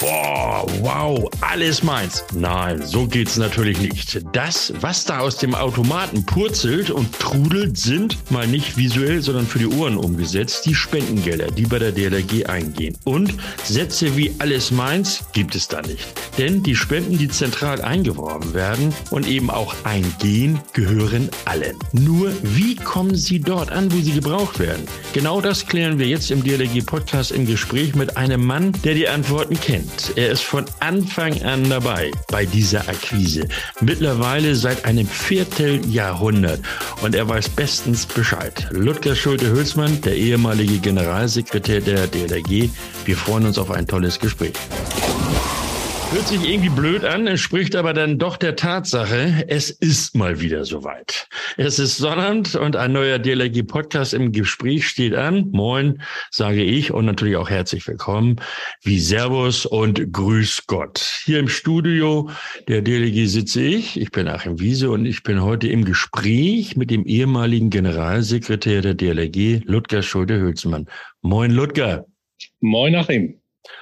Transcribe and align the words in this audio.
Boah, 0.00 0.64
wow, 0.80 1.28
alles 1.40 1.82
meins. 1.82 2.22
Nein, 2.32 2.80
so 2.86 3.08
geht's 3.08 3.36
natürlich 3.36 3.80
nicht. 3.80 4.20
Das, 4.32 4.72
was 4.80 5.04
da 5.04 5.18
aus 5.18 5.38
dem 5.38 5.56
Automaten 5.56 6.24
purzelt 6.24 6.90
und 6.90 7.18
trudelt, 7.18 7.76
sind 7.76 8.16
mal 8.30 8.46
nicht 8.46 8.76
visuell, 8.76 9.20
sondern 9.22 9.44
für 9.44 9.58
die 9.58 9.66
Ohren 9.66 9.96
umgesetzt, 9.96 10.66
die 10.66 10.74
Spendengelder, 10.76 11.48
die 11.48 11.66
bei 11.66 11.80
der 11.80 11.90
DLRG 11.90 12.46
eingehen. 12.46 12.96
Und 13.02 13.34
Sätze 13.64 14.16
wie 14.16 14.32
alles 14.38 14.70
meins 14.70 15.24
gibt 15.32 15.56
es 15.56 15.66
da 15.66 15.82
nicht. 15.82 16.06
Denn 16.38 16.62
die 16.62 16.76
Spenden, 16.76 17.18
die 17.18 17.28
zentral 17.28 17.82
eingeworben 17.82 18.54
werden 18.54 18.94
und 19.10 19.26
eben 19.26 19.50
auch 19.50 19.74
eingehen, 19.82 20.60
gehören 20.74 21.28
allen. 21.44 21.76
Nur 21.90 22.32
wie 22.42 22.76
kommen 22.76 23.16
sie 23.16 23.40
dort 23.40 23.72
an, 23.72 23.90
wo 23.90 23.96
sie 23.96 24.12
gebraucht 24.12 24.60
werden? 24.60 24.86
Genau 25.12 25.40
das 25.40 25.66
klären 25.66 25.98
wir 25.98 26.06
jetzt 26.06 26.30
im 26.30 26.44
DLRG 26.44 26.86
Podcast 26.86 27.32
im 27.32 27.46
Gespräch 27.46 27.96
mit 27.96 28.16
einem 28.16 28.46
Mann, 28.46 28.70
der 28.84 28.94
die 28.94 29.08
Antworten 29.08 29.58
kennt. 29.58 29.87
Er 30.16 30.30
ist 30.30 30.42
von 30.42 30.64
Anfang 30.80 31.42
an 31.42 31.68
dabei 31.68 32.10
bei 32.28 32.44
dieser 32.46 32.88
Akquise. 32.88 33.46
Mittlerweile 33.80 34.54
seit 34.54 34.84
einem 34.84 35.06
Vierteljahrhundert. 35.06 36.60
Und 37.02 37.14
er 37.14 37.28
weiß 37.28 37.50
bestens 37.50 38.06
Bescheid. 38.06 38.68
Ludger 38.70 39.14
Schulte-Hülsmann, 39.14 40.00
der 40.02 40.16
ehemalige 40.16 40.78
Generalsekretär 40.78 41.80
der 41.80 42.06
DLRG. 42.06 42.70
Wir 43.04 43.16
freuen 43.16 43.46
uns 43.46 43.58
auf 43.58 43.70
ein 43.70 43.86
tolles 43.86 44.18
Gespräch. 44.18 44.54
Hört 46.10 46.26
sich 46.26 46.48
irgendwie 46.48 46.70
blöd 46.70 47.04
an, 47.04 47.26
entspricht 47.26 47.76
aber 47.76 47.92
dann 47.92 48.18
doch 48.18 48.38
der 48.38 48.56
Tatsache, 48.56 49.44
es 49.46 49.68
ist 49.70 50.16
mal 50.16 50.40
wieder 50.40 50.64
soweit. 50.64 51.28
Es 51.58 51.78
ist 51.78 51.98
Sonnabend 51.98 52.54
und 52.54 52.76
ein 52.76 52.92
neuer 52.92 53.18
DLRG-Podcast 53.18 54.14
im 54.14 54.32
Gespräch 54.32 54.88
steht 54.88 55.14
an. 55.14 55.50
Moin, 55.50 56.00
sage 56.30 56.62
ich 56.62 56.92
und 56.92 57.04
natürlich 57.04 57.36
auch 57.36 57.50
herzlich 57.50 57.86
willkommen, 57.86 58.36
wie 58.82 58.98
Servus 58.98 59.66
und 59.66 60.10
Grüß 60.10 60.66
Gott. 60.66 61.20
Hier 61.26 61.40
im 61.40 61.48
Studio 61.48 62.30
der 62.68 62.80
DLRG 62.80 63.26
sitze 63.26 63.60
ich, 63.60 64.00
ich 64.00 64.10
bin 64.10 64.28
Achim 64.28 64.58
Wiese 64.58 64.90
und 64.90 65.04
ich 65.04 65.22
bin 65.22 65.42
heute 65.42 65.68
im 65.68 65.84
Gespräch 65.84 66.74
mit 66.74 66.90
dem 66.90 67.04
ehemaligen 67.04 67.68
Generalsekretär 67.68 68.80
der 68.80 68.94
DLRG, 68.94 69.60
Ludger 69.66 70.00
Schulte-Hülsmann. 70.00 70.86
Moin, 71.20 71.50
Ludger. 71.50 72.06
Moin, 72.60 72.94
Achim. 72.94 73.38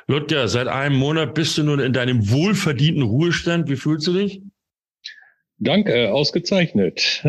Ludger, 0.08 0.48
seit 0.48 0.68
einem 0.68 0.96
Monat 0.96 1.34
bist 1.34 1.58
du 1.58 1.64
nun 1.64 1.80
in 1.80 1.92
deinem 1.92 2.30
wohlverdienten 2.30 3.02
Ruhestand. 3.02 3.68
Wie 3.68 3.76
fühlst 3.76 4.06
du 4.06 4.12
dich? 4.12 4.40
Danke, 5.58 6.12
ausgezeichnet. 6.12 7.24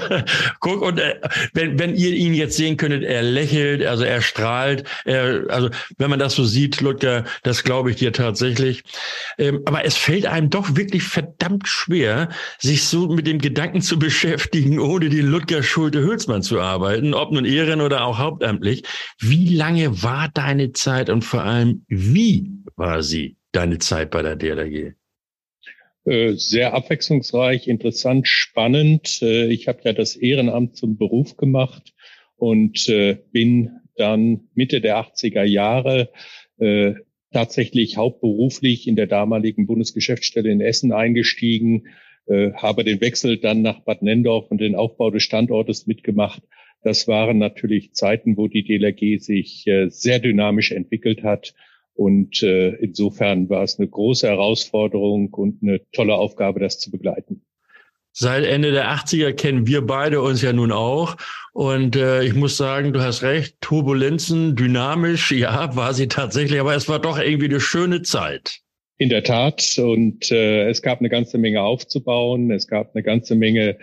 Guck, 0.60 0.82
und 0.82 0.98
äh, 0.98 1.20
wenn, 1.52 1.78
wenn 1.78 1.94
ihr 1.94 2.10
ihn 2.10 2.34
jetzt 2.34 2.56
sehen 2.56 2.76
könntet, 2.76 3.04
er 3.04 3.22
lächelt, 3.22 3.86
also 3.86 4.02
er 4.02 4.20
strahlt. 4.20 4.82
Er, 5.04 5.44
also 5.48 5.70
wenn 5.96 6.10
man 6.10 6.18
das 6.18 6.34
so 6.34 6.44
sieht, 6.44 6.80
Ludger, 6.80 7.24
das 7.44 7.62
glaube 7.62 7.90
ich 7.90 7.96
dir 7.96 8.12
tatsächlich. 8.12 8.82
Ähm, 9.38 9.62
aber 9.64 9.84
es 9.84 9.96
fällt 9.96 10.26
einem 10.26 10.50
doch 10.50 10.74
wirklich 10.74 11.04
verdammt 11.04 11.68
schwer, 11.68 12.30
sich 12.58 12.84
so 12.84 13.06
mit 13.06 13.28
dem 13.28 13.38
Gedanken 13.38 13.80
zu 13.80 13.96
beschäftigen, 13.96 14.80
ohne 14.80 15.08
den 15.08 15.26
Ludger 15.26 15.62
Schulte-Hülsmann 15.62 16.42
zu 16.42 16.60
arbeiten, 16.60 17.14
ob 17.14 17.30
nun 17.30 17.44
Ehren 17.44 17.80
oder 17.80 18.04
auch 18.04 18.18
hauptamtlich. 18.18 18.82
Wie 19.20 19.54
lange 19.54 20.02
war 20.02 20.28
deine 20.34 20.72
Zeit 20.72 21.10
und 21.10 21.22
vor 21.22 21.44
allem, 21.44 21.84
wie 21.86 22.50
war 22.74 23.04
sie, 23.04 23.36
deine 23.52 23.78
Zeit 23.78 24.10
bei 24.10 24.22
der 24.22 24.34
DLRG? 24.34 24.94
Äh, 26.08 26.36
sehr 26.36 26.72
abwechslungsreich, 26.72 27.68
interessant, 27.68 28.26
spannend. 28.26 29.20
Äh, 29.20 29.48
ich 29.48 29.68
habe 29.68 29.80
ja 29.84 29.92
das 29.92 30.16
Ehrenamt 30.16 30.74
zum 30.74 30.96
Beruf 30.96 31.36
gemacht 31.36 31.92
und 32.36 32.88
äh, 32.88 33.18
bin 33.30 33.72
dann 33.94 34.48
Mitte 34.54 34.80
der 34.80 34.96
80er 34.96 35.42
Jahre 35.42 36.10
tatsächlich 37.32 37.96
hauptberuflich 37.96 38.88
in 38.88 38.96
der 38.96 39.06
damaligen 39.06 39.66
Bundesgeschäftsstelle 39.66 40.50
in 40.50 40.60
Essen 40.60 40.92
eingestiegen, 40.92 41.86
habe 42.28 42.82
den 42.82 43.00
Wechsel 43.00 43.38
dann 43.38 43.62
nach 43.62 43.80
Bad 43.80 44.02
Nendorf 44.02 44.50
und 44.50 44.60
den 44.60 44.74
Aufbau 44.74 45.10
des 45.10 45.22
Standortes 45.22 45.86
mitgemacht. 45.86 46.42
Das 46.82 47.06
waren 47.06 47.38
natürlich 47.38 47.92
Zeiten, 47.92 48.36
wo 48.36 48.48
die 48.48 48.64
DLRG 48.64 49.20
sich 49.20 49.66
sehr 49.88 50.18
dynamisch 50.18 50.72
entwickelt 50.72 51.22
hat 51.22 51.54
und 51.98 52.44
äh, 52.44 52.76
insofern 52.76 53.50
war 53.50 53.64
es 53.64 53.76
eine 53.76 53.88
große 53.88 54.28
Herausforderung 54.28 55.34
und 55.34 55.64
eine 55.64 55.80
tolle 55.90 56.14
Aufgabe, 56.14 56.60
das 56.60 56.78
zu 56.78 56.92
begleiten. 56.92 57.42
Seit 58.12 58.44
Ende 58.44 58.70
der 58.70 58.88
80er 58.92 59.32
kennen 59.32 59.66
wir 59.66 59.84
beide 59.84 60.22
uns 60.22 60.40
ja 60.40 60.52
nun 60.52 60.70
auch. 60.70 61.16
Und 61.52 61.96
äh, 61.96 62.22
ich 62.22 62.34
muss 62.34 62.56
sagen, 62.56 62.92
du 62.92 63.00
hast 63.00 63.24
recht, 63.24 63.56
Turbulenzen, 63.60 64.54
dynamisch, 64.54 65.32
ja, 65.32 65.74
war 65.74 65.92
sie 65.92 66.06
tatsächlich, 66.06 66.60
aber 66.60 66.76
es 66.76 66.88
war 66.88 67.00
doch 67.00 67.18
irgendwie 67.18 67.46
eine 67.46 67.60
schöne 67.60 68.02
Zeit. 68.02 68.60
In 68.98 69.08
der 69.08 69.24
Tat. 69.24 69.76
Und 69.78 70.30
äh, 70.30 70.68
es 70.68 70.82
gab 70.82 71.00
eine 71.00 71.08
ganze 71.08 71.36
Menge 71.36 71.62
aufzubauen. 71.62 72.52
Es 72.52 72.68
gab 72.68 72.94
eine 72.94 73.02
ganze 73.02 73.34
Menge 73.34 73.76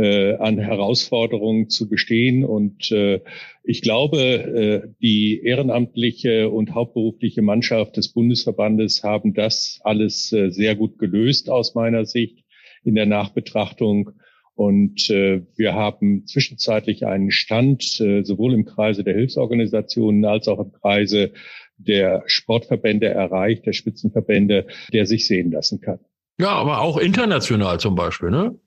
äh, 0.00 0.36
an 0.36 0.58
Herausforderungen 0.58 1.68
zu 1.68 1.88
bestehen. 1.88 2.44
Und 2.44 2.90
äh, 2.90 3.20
ich 3.62 3.82
glaube, 3.82 4.18
äh, 4.18 4.88
die 5.02 5.42
ehrenamtliche 5.44 6.48
und 6.48 6.74
hauptberufliche 6.74 7.42
Mannschaft 7.42 7.96
des 7.96 8.08
Bundesverbandes 8.08 9.02
haben 9.02 9.34
das 9.34 9.80
alles 9.84 10.32
äh, 10.32 10.50
sehr 10.50 10.74
gut 10.74 10.98
gelöst 10.98 11.50
aus 11.50 11.74
meiner 11.74 12.06
Sicht 12.06 12.44
in 12.82 12.94
der 12.94 13.06
Nachbetrachtung. 13.06 14.12
Und 14.54 15.08
äh, 15.10 15.42
wir 15.56 15.74
haben 15.74 16.26
zwischenzeitlich 16.26 17.06
einen 17.06 17.30
Stand 17.30 18.00
äh, 18.00 18.24
sowohl 18.24 18.54
im 18.54 18.64
Kreise 18.64 19.04
der 19.04 19.14
Hilfsorganisationen 19.14 20.24
als 20.24 20.48
auch 20.48 20.60
im 20.60 20.72
Kreise 20.72 21.32
der 21.76 22.24
Sportverbände 22.26 23.08
erreicht, 23.08 23.66
der 23.66 23.72
Spitzenverbände, 23.72 24.66
der 24.92 25.06
sich 25.06 25.26
sehen 25.26 25.50
lassen 25.50 25.80
kann. 25.80 25.98
Ja, 26.38 26.50
aber 26.50 26.80
auch 26.80 26.96
international 26.96 27.80
zum 27.80 27.94
Beispiel, 27.94 28.30
ne? 28.30 28.58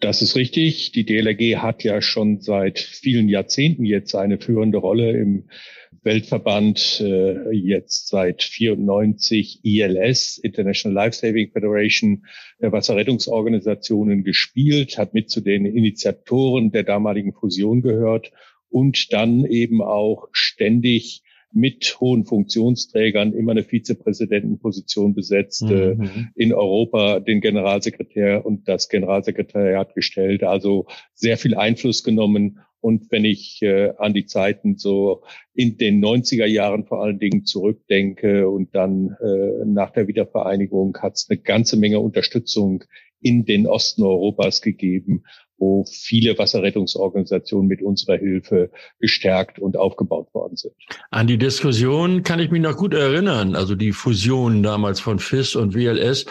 Das 0.00 0.22
ist 0.22 0.36
richtig. 0.36 0.92
Die 0.92 1.04
DLRG 1.04 1.56
hat 1.56 1.82
ja 1.82 2.00
schon 2.00 2.40
seit 2.40 2.78
vielen 2.78 3.28
Jahrzehnten 3.28 3.84
jetzt 3.84 4.14
eine 4.14 4.38
führende 4.38 4.78
Rolle 4.78 5.10
im 5.10 5.48
Weltverband, 6.02 7.00
äh, 7.00 7.50
jetzt 7.50 8.08
seit 8.08 8.42
94 8.42 9.60
ILS, 9.64 10.38
International 10.38 10.94
Life 10.94 11.18
Saving 11.18 11.50
Federation 11.50 12.24
der 12.60 12.70
Wasserrettungsorganisationen 12.70 14.22
gespielt, 14.22 14.96
hat 14.96 15.14
mit 15.14 15.28
zu 15.28 15.40
den 15.40 15.64
Initiatoren 15.64 16.70
der 16.70 16.84
damaligen 16.84 17.32
Fusion 17.32 17.82
gehört 17.82 18.30
und 18.70 19.12
dann 19.12 19.44
eben 19.44 19.82
auch 19.82 20.28
ständig 20.32 21.22
mit 21.52 21.98
hohen 22.00 22.24
Funktionsträgern 22.24 23.32
immer 23.32 23.52
eine 23.52 23.64
Vizepräsidentenposition 23.64 25.14
besetzt, 25.14 25.62
äh, 25.62 25.94
mhm. 25.94 26.28
in 26.34 26.52
Europa 26.52 27.20
den 27.20 27.40
Generalsekretär 27.40 28.44
und 28.44 28.68
das 28.68 28.88
Generalsekretariat 28.88 29.94
gestellt, 29.94 30.42
also 30.42 30.86
sehr 31.14 31.38
viel 31.38 31.54
Einfluss 31.54 32.02
genommen. 32.02 32.60
Und 32.80 33.10
wenn 33.10 33.24
ich 33.24 33.60
äh, 33.62 33.92
an 33.98 34.14
die 34.14 34.26
Zeiten 34.26 34.76
so 34.76 35.22
in 35.54 35.78
den 35.78 36.04
90er 36.04 36.46
Jahren 36.46 36.84
vor 36.84 37.02
allen 37.02 37.18
Dingen 37.18 37.44
zurückdenke 37.44 38.48
und 38.48 38.74
dann 38.74 39.16
äh, 39.20 39.64
nach 39.64 39.90
der 39.90 40.06
Wiedervereinigung 40.06 40.96
hat 40.98 41.14
es 41.14 41.26
eine 41.28 41.40
ganze 41.40 41.76
Menge 41.76 41.98
Unterstützung 41.98 42.84
in 43.20 43.44
den 43.44 43.66
Osten 43.66 44.04
Europas 44.04 44.62
gegeben 44.62 45.24
wo 45.58 45.84
viele 45.84 46.38
Wasserrettungsorganisationen 46.38 47.68
mit 47.68 47.82
unserer 47.82 48.16
Hilfe 48.16 48.70
gestärkt 49.00 49.58
und 49.58 49.76
aufgebaut 49.76 50.32
worden 50.32 50.56
sind. 50.56 50.74
An 51.10 51.26
die 51.26 51.38
Diskussion 51.38 52.22
kann 52.22 52.40
ich 52.40 52.50
mich 52.50 52.62
noch 52.62 52.76
gut 52.76 52.94
erinnern, 52.94 53.54
also 53.54 53.74
die 53.74 53.92
Fusion 53.92 54.62
damals 54.62 55.00
von 55.00 55.18
FIS 55.18 55.56
und 55.56 55.74
WLS. 55.74 56.26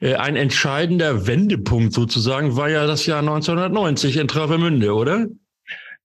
Äh, 0.00 0.14
ein 0.14 0.36
entscheidender 0.36 1.26
Wendepunkt 1.26 1.92
sozusagen 1.92 2.56
war 2.56 2.70
ja 2.70 2.86
das 2.86 3.06
Jahr 3.06 3.20
1990 3.20 4.16
in 4.16 4.28
Travemünde, 4.28 4.94
oder? 4.94 5.26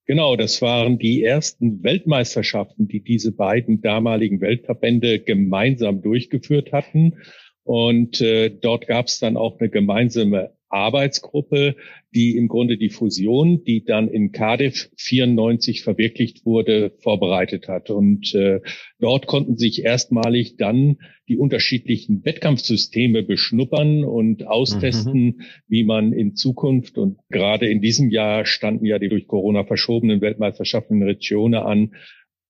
Genau, 0.08 0.36
das 0.36 0.62
waren 0.62 1.00
die 1.00 1.24
ersten 1.24 1.82
Weltmeisterschaften, 1.84 2.88
die 2.88 3.04
diese 3.04 3.32
beiden 3.32 3.82
damaligen 3.82 4.40
Weltverbände 4.40 5.20
gemeinsam 5.20 6.04
durchgeführt 6.04 6.72
hatten. 6.72 7.16
Und 7.64 8.22
äh, 8.22 8.52
dort 8.52 8.86
gab 8.86 9.08
es 9.08 9.20
dann 9.20 9.36
auch 9.36 9.60
eine 9.60 9.70
gemeinsame 9.70 10.52
Arbeitsgruppe, 10.76 11.76
die 12.14 12.36
im 12.36 12.48
Grunde 12.48 12.78
die 12.78 12.90
Fusion, 12.90 13.64
die 13.64 13.84
dann 13.84 14.10
in 14.10 14.32
Cardiff 14.32 14.90
94 14.98 15.84
verwirklicht 15.84 16.46
wurde, 16.46 16.92
vorbereitet 17.00 17.68
hat. 17.68 17.90
Und 17.90 18.36
äh, 18.36 18.60
dort 19.00 19.26
konnten 19.26 19.58
sich 19.58 19.84
erstmalig 19.84 20.58
dann 20.58 20.98
die 21.28 21.38
unterschiedlichen 21.38 22.24
Wettkampfsysteme 22.26 23.24
beschnuppern 23.24 24.04
und 24.04 24.46
austesten, 24.46 25.24
mhm. 25.24 25.42
wie 25.68 25.86
man 25.86 26.14
in 26.14 26.36
Zukunft 26.36 26.98
und 26.98 27.18
gerade 27.30 27.68
in 27.68 27.82
diesem 27.82 28.10
Jahr 28.10 28.46
standen 28.46 28.86
ja 28.86 29.00
die 29.00 29.10
durch 29.10 29.28
Corona 29.28 29.64
verschobenen 29.64 30.22
Weltmeisterschaften 30.22 31.02
in 31.02 31.08
Regione 31.08 31.64
an, 31.64 31.96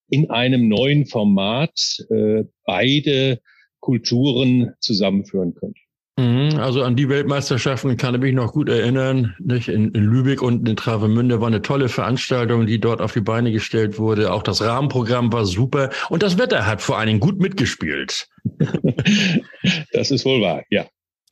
in 0.10 0.30
einem 0.30 0.68
neuen 0.68 1.06
Format 1.06 2.06
äh, 2.10 2.44
beide 2.66 3.40
Kulturen 3.80 4.74
zusammenführen 4.80 5.54
könnte. 5.54 5.85
Mhm, 6.18 6.60
also 6.60 6.84
an 6.84 6.96
die 6.96 7.10
Weltmeisterschaften 7.10 7.98
kann 7.98 8.16
ich 8.16 8.22
mich 8.22 8.34
noch 8.34 8.54
gut 8.54 8.70
erinnern. 8.70 9.36
Nicht? 9.40 9.68
In, 9.68 9.92
in 9.92 10.06
Lübeck 10.06 10.42
und 10.42 10.68
in 10.68 10.78
Travemünde 10.78 11.42
war 11.42 11.48
eine 11.48 11.62
tolle 11.62 11.90
Veranstaltung, 11.90 12.66
die 12.66 12.80
dort 12.80 13.02
auf 13.02 13.12
die 13.12 13.22
Beine 13.22 13.52
gestellt 13.52 14.00
wurde. 14.00 14.32
Auch 14.32 14.44
das 14.44 14.62
Rahmenprogramm 14.62 15.34
war 15.34 15.46
super 15.46 15.90
und 16.10 16.24
das 16.24 16.38
Wetter 16.38 16.66
hat 16.66 16.82
vor 16.82 16.98
allen 16.98 17.08
Dingen 17.08 17.20
gut 17.20 17.40
mitgespielt. 17.40 18.30
Das 19.92 20.12
ist 20.12 20.26
wohl 20.26 20.42
wahr, 20.42 20.64
ja. 20.70 20.86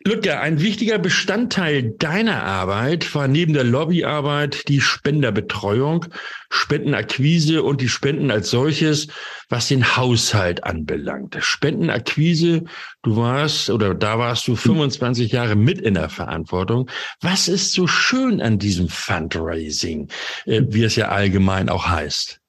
Lutger, 0.05 0.41
ein 0.41 0.59
wichtiger 0.61 0.99
Bestandteil 0.99 1.91
deiner 1.91 2.43
Arbeit 2.43 3.15
war 3.15 3.29
neben 3.29 3.53
der 3.53 3.63
Lobbyarbeit 3.63 4.67
die 4.67 4.81
Spenderbetreuung, 4.81 6.07
Spendenakquise 6.49 7.63
und 7.63 7.79
die 7.79 7.87
Spenden 7.87 8.29
als 8.29 8.49
solches, 8.49 9.07
was 9.47 9.69
den 9.69 9.95
Haushalt 9.95 10.65
anbelangt. 10.65 11.37
Spendenakquise, 11.39 12.65
du 13.01 13.15
warst 13.15 13.69
oder 13.69 13.95
da 13.95 14.19
warst 14.19 14.45
du 14.49 14.57
25 14.57 15.31
Jahre 15.31 15.55
mit 15.55 15.79
in 15.79 15.93
der 15.93 16.09
Verantwortung. 16.09 16.89
Was 17.21 17.47
ist 17.47 17.71
so 17.71 17.87
schön 17.87 18.41
an 18.41 18.59
diesem 18.59 18.89
Fundraising, 18.89 20.09
äh, 20.45 20.63
wie 20.67 20.83
es 20.83 20.97
ja 20.97 21.09
allgemein 21.09 21.69
auch 21.69 21.87
heißt? 21.87 22.41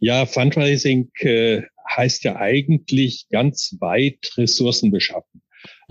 Ja, 0.00 0.26
Fundraising 0.26 1.12
äh, 1.20 1.62
heißt 1.88 2.24
ja 2.24 2.34
eigentlich 2.36 3.26
ganz 3.30 3.76
weit 3.78 4.32
Ressourcen 4.36 4.90
beschaffen. 4.90 5.29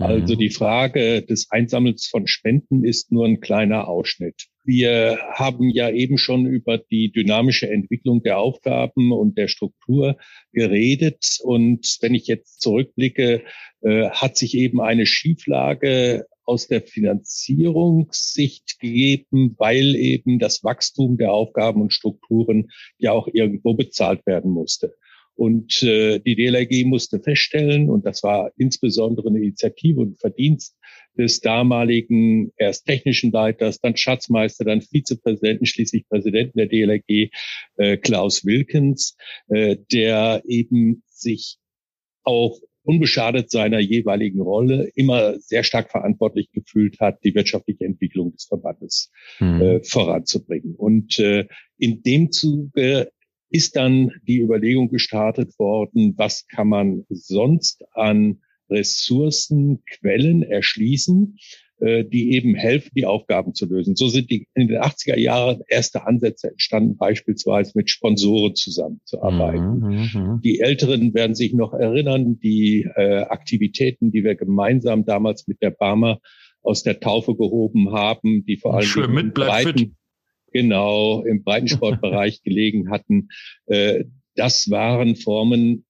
Also 0.00 0.34
mhm. 0.34 0.38
die 0.38 0.50
Frage 0.50 1.22
des 1.22 1.50
Einsammels 1.50 2.06
von 2.06 2.26
Spenden 2.26 2.84
ist 2.84 3.12
nur 3.12 3.26
ein 3.26 3.40
kleiner 3.40 3.86
Ausschnitt. 3.86 4.46
Wir 4.64 5.18
haben 5.34 5.68
ja 5.68 5.90
eben 5.90 6.16
schon 6.16 6.46
über 6.46 6.78
die 6.78 7.12
dynamische 7.12 7.68
Entwicklung 7.68 8.22
der 8.22 8.38
Aufgaben 8.38 9.12
und 9.12 9.36
der 9.36 9.48
Struktur 9.48 10.16
geredet. 10.52 11.38
Und 11.42 11.98
wenn 12.00 12.14
ich 12.14 12.26
jetzt 12.26 12.62
zurückblicke, 12.62 13.42
äh, 13.82 14.08
hat 14.10 14.38
sich 14.38 14.56
eben 14.56 14.80
eine 14.80 15.04
Schieflage 15.04 16.26
aus 16.44 16.66
der 16.66 16.80
Finanzierungssicht 16.82 18.80
gegeben, 18.80 19.54
weil 19.58 19.94
eben 19.94 20.38
das 20.38 20.64
Wachstum 20.64 21.18
der 21.18 21.32
Aufgaben 21.32 21.82
und 21.82 21.92
Strukturen 21.92 22.70
ja 22.98 23.12
auch 23.12 23.28
irgendwo 23.30 23.74
bezahlt 23.74 24.24
werden 24.26 24.50
musste. 24.50 24.94
Und 25.40 25.82
äh, 25.82 26.18
die 26.18 26.36
DLRG 26.36 26.84
musste 26.84 27.18
feststellen, 27.18 27.88
und 27.88 28.04
das 28.04 28.22
war 28.22 28.52
insbesondere 28.58 29.30
eine 29.30 29.38
Initiative 29.38 29.98
und 29.98 30.20
Verdienst 30.20 30.76
des 31.16 31.40
damaligen 31.40 32.52
erst 32.58 32.84
technischen 32.84 33.32
Leiters, 33.32 33.80
dann 33.80 33.96
Schatzmeister, 33.96 34.66
dann 34.66 34.82
Vizepräsidenten, 34.82 35.64
schließlich 35.64 36.06
Präsidenten 36.10 36.58
der 36.58 36.66
DLRG, 36.66 37.30
äh, 37.78 37.96
Klaus 37.96 38.44
Wilkens, 38.44 39.16
äh, 39.48 39.78
der 39.90 40.42
eben 40.46 41.04
sich 41.06 41.56
auch 42.22 42.60
unbeschadet 42.82 43.50
seiner 43.50 43.80
jeweiligen 43.80 44.42
Rolle 44.42 44.90
immer 44.94 45.38
sehr 45.38 45.62
stark 45.62 45.90
verantwortlich 45.90 46.50
gefühlt 46.52 47.00
hat, 47.00 47.24
die 47.24 47.34
wirtschaftliche 47.34 47.86
Entwicklung 47.86 48.32
des 48.32 48.44
Verbandes 48.44 49.10
mhm. 49.38 49.62
äh, 49.62 49.82
voranzubringen. 49.84 50.74
Und 50.74 51.18
äh, 51.18 51.46
in 51.78 52.02
dem 52.02 52.30
Zuge 52.30 53.10
ist 53.50 53.76
dann 53.76 54.12
die 54.26 54.38
Überlegung 54.38 54.88
gestartet 54.88 55.58
worden, 55.58 56.14
was 56.16 56.46
kann 56.48 56.68
man 56.68 57.04
sonst 57.08 57.84
an 57.92 58.40
Ressourcenquellen 58.70 60.42
erschließen, 60.42 61.36
äh, 61.80 62.04
die 62.04 62.32
eben 62.32 62.54
helfen, 62.54 62.90
die 62.94 63.06
Aufgaben 63.06 63.54
zu 63.54 63.66
lösen. 63.66 63.96
So 63.96 64.08
sind 64.08 64.30
die 64.30 64.46
in 64.54 64.68
den 64.68 64.78
80er 64.78 65.18
Jahren 65.18 65.62
erste 65.66 66.06
Ansätze 66.06 66.50
entstanden, 66.50 66.96
beispielsweise 66.96 67.72
mit 67.74 67.90
Sponsoren 67.90 68.54
zusammenzuarbeiten. 68.54 69.80
Mhm, 69.80 70.10
mhm, 70.12 70.40
die 70.42 70.60
Älteren 70.60 71.14
werden 71.14 71.34
sich 71.34 71.52
noch 71.52 71.72
erinnern, 71.72 72.38
die 72.38 72.88
äh, 72.96 73.22
Aktivitäten, 73.22 74.12
die 74.12 74.24
wir 74.24 74.36
gemeinsam 74.36 75.04
damals 75.04 75.48
mit 75.48 75.62
der 75.62 75.70
Barmer 75.70 76.20
aus 76.62 76.82
der 76.82 77.00
Taufe 77.00 77.34
gehoben 77.34 77.92
haben, 77.92 78.44
die 78.44 78.58
vor 78.58 78.74
allem 78.74 78.86
Schön 78.86 79.12
mit, 79.12 79.34
breiten, 79.34 79.96
genau 80.52 81.22
im 81.24 81.42
Breitensportbereich 81.42 82.42
gelegen 82.44 82.90
hatten. 82.90 83.28
Äh, 83.66 84.04
das 84.34 84.70
waren 84.70 85.16
Formen 85.16 85.84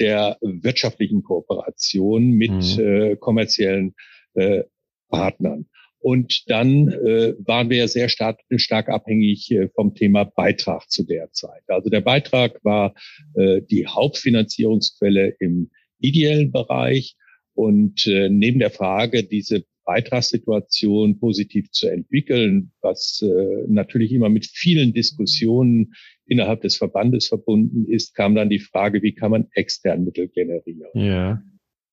der 0.00 0.38
wirtschaftlichen 0.40 1.22
Kooperation 1.22 2.30
mit 2.30 2.76
mhm. 2.76 2.84
äh, 2.84 3.16
kommerziellen 3.16 3.94
äh, 4.34 4.64
Partnern. 5.08 5.66
Und 6.04 6.50
dann 6.50 6.88
äh, 6.88 7.32
waren 7.38 7.70
wir 7.70 7.78
ja 7.78 7.88
sehr 7.88 8.10
stark, 8.10 8.40
stark 8.56 8.90
abhängig 8.90 9.50
äh, 9.50 9.68
vom 9.74 9.94
Thema 9.94 10.24
Beitrag 10.24 10.90
zu 10.90 11.04
der 11.04 11.32
Zeit. 11.32 11.62
Also 11.66 11.88
der 11.88 12.02
Beitrag 12.02 12.62
war 12.62 12.94
äh, 13.34 13.62
die 13.62 13.86
Hauptfinanzierungsquelle 13.86 15.34
im 15.40 15.70
ideellen 16.00 16.52
Bereich. 16.52 17.16
Und 17.54 18.06
äh, 18.06 18.28
neben 18.28 18.58
der 18.58 18.70
Frage, 18.70 19.24
diese 19.24 19.64
Beitragssituation 19.84 21.18
positiv 21.18 21.70
zu 21.70 21.88
entwickeln, 21.88 22.72
was 22.80 23.22
äh, 23.22 23.64
natürlich 23.68 24.12
immer 24.12 24.28
mit 24.28 24.46
vielen 24.46 24.92
Diskussionen 24.92 25.94
innerhalb 26.26 26.62
des 26.62 26.76
Verbandes 26.76 27.28
verbunden 27.28 27.86
ist, 27.86 28.14
kam 28.14 28.34
dann 28.34 28.48
die 28.48 28.60
Frage, 28.60 29.02
wie 29.02 29.14
kann 29.14 29.30
man 29.30 29.48
extern 29.52 30.04
Mittel 30.04 30.28
generieren? 30.28 30.90
Ja. 30.94 31.42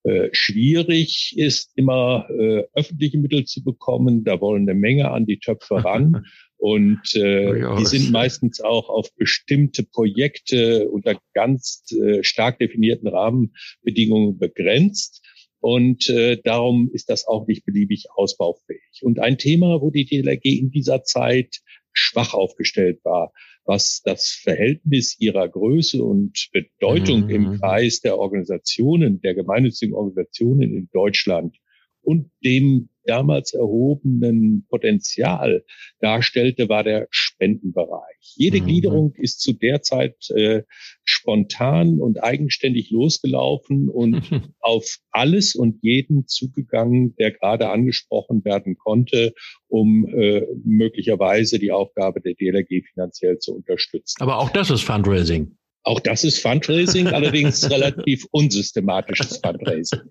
Äh, 0.03 0.29
schwierig 0.31 1.35
ist 1.37 1.73
immer 1.75 2.27
äh, 2.29 2.63
öffentliche 2.73 3.19
Mittel 3.19 3.45
zu 3.45 3.63
bekommen. 3.63 4.23
Da 4.23 4.41
wollen 4.41 4.67
eine 4.67 4.79
Menge 4.79 5.11
an 5.11 5.25
die 5.25 5.39
Töpfe 5.39 5.83
ran. 5.83 6.25
Und 6.57 7.15
äh, 7.15 7.59
die 7.79 7.85
sind 7.85 8.11
meistens 8.11 8.61
auch 8.61 8.87
auf 8.87 9.09
bestimmte 9.15 9.83
Projekte 9.83 10.89
unter 10.89 11.19
ganz 11.33 11.83
äh, 11.91 12.23
stark 12.23 12.59
definierten 12.59 13.07
Rahmenbedingungen 13.07 14.37
begrenzt. 14.37 15.25
Und 15.61 16.09
äh, 16.09 16.37
darum 16.43 16.89
ist 16.91 17.09
das 17.09 17.27
auch 17.27 17.47
nicht 17.47 17.65
beliebig 17.65 18.07
ausbaufähig. 18.15 19.01
Und 19.03 19.19
ein 19.19 19.37
Thema, 19.37 19.79
wo 19.79 19.91
die 19.91 20.05
DLRG 20.05 20.45
in 20.45 20.71
dieser 20.71 21.03
Zeit 21.03 21.61
schwach 21.93 22.33
aufgestellt 22.33 22.99
war, 23.03 23.31
was 23.63 24.01
das 24.03 24.27
Verhältnis 24.27 25.15
ihrer 25.19 25.47
Größe 25.47 26.03
und 26.03 26.49
Bedeutung 26.51 27.25
mhm. 27.25 27.29
im 27.29 27.59
Kreis 27.59 28.01
der 28.01 28.17
Organisationen, 28.17 29.21
der 29.21 29.35
gemeinnützigen 29.35 29.93
Organisationen 29.93 30.75
in 30.75 30.89
Deutschland 30.91 31.55
und 32.01 32.31
dem 32.43 32.89
damals 33.05 33.53
erhobenen 33.53 34.65
Potenzial 34.67 35.63
darstellte, 35.99 36.69
war 36.69 36.83
der 36.83 37.07
Spendenbereich. 37.41 38.33
Jede 38.35 38.61
mhm. 38.61 38.65
Gliederung 38.65 39.13
ist 39.15 39.41
zu 39.41 39.53
der 39.53 39.81
Zeit 39.81 40.29
äh, 40.29 40.63
spontan 41.03 41.99
und 41.99 42.23
eigenständig 42.23 42.91
losgelaufen 42.91 43.89
und 43.89 44.21
auf 44.59 44.97
alles 45.11 45.55
und 45.55 45.79
jeden 45.81 46.27
zugegangen, 46.27 47.15
der 47.15 47.31
gerade 47.31 47.69
angesprochen 47.69 48.45
werden 48.45 48.77
konnte, 48.77 49.33
um 49.67 50.07
äh, 50.07 50.45
möglicherweise 50.63 51.57
die 51.57 51.71
Aufgabe 51.71 52.21
der 52.21 52.35
DLRG 52.35 52.85
finanziell 52.93 53.39
zu 53.39 53.55
unterstützen. 53.55 54.21
Aber 54.21 54.37
auch 54.37 54.49
das 54.49 54.69
ist 54.69 54.83
Fundraising. 54.83 55.57
Auch 55.83 55.99
das 55.99 56.23
ist 56.23 56.39
Fundraising, 56.39 57.07
allerdings 57.07 57.69
relativ 57.71 58.27
unsystematisches 58.29 59.37
Fundraising. 59.37 60.01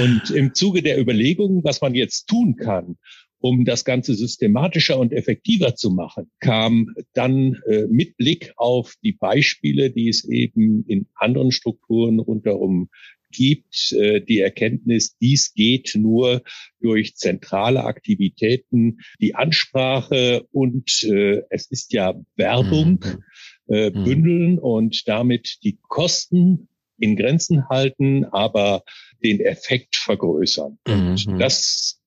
Und 0.00 0.30
im 0.30 0.54
Zuge 0.54 0.82
der 0.82 1.00
Überlegungen, 1.00 1.64
was 1.64 1.80
man 1.80 1.96
jetzt 1.96 2.28
tun 2.28 2.54
kann, 2.54 2.98
um 3.40 3.64
das 3.64 3.84
Ganze 3.84 4.14
systematischer 4.14 4.98
und 4.98 5.12
effektiver 5.12 5.74
zu 5.74 5.90
machen, 5.90 6.30
kam 6.40 6.94
dann 7.14 7.60
äh, 7.66 7.86
mit 7.88 8.16
Blick 8.16 8.52
auf 8.56 8.94
die 9.02 9.12
Beispiele, 9.12 9.90
die 9.90 10.08
es 10.08 10.24
eben 10.24 10.84
in 10.86 11.06
anderen 11.14 11.52
Strukturen 11.52 12.18
rundherum 12.18 12.88
gibt, 13.30 13.92
äh, 13.92 14.20
die 14.20 14.40
Erkenntnis, 14.40 15.16
dies 15.18 15.52
geht 15.52 15.94
nur 15.94 16.42
durch 16.80 17.14
zentrale 17.16 17.84
Aktivitäten, 17.84 18.98
die 19.20 19.34
Ansprache 19.34 20.46
und 20.50 21.02
äh, 21.04 21.42
es 21.50 21.70
ist 21.70 21.92
ja 21.92 22.14
Werbung. 22.36 23.00
Mhm 23.04 23.22
äh, 23.68 23.90
mhm. 23.90 24.04
bündeln 24.04 24.58
und 24.58 25.06
damit 25.06 25.58
die 25.62 25.78
Kosten 25.88 26.68
in 26.98 27.16
Grenzen 27.16 27.68
halten, 27.68 28.24
aber 28.24 28.82
den 29.22 29.40
Effekt 29.40 29.96
vergrößern. 29.96 30.78
Mhm. 30.86 30.92
Und 30.92 31.40
das, 31.40 31.97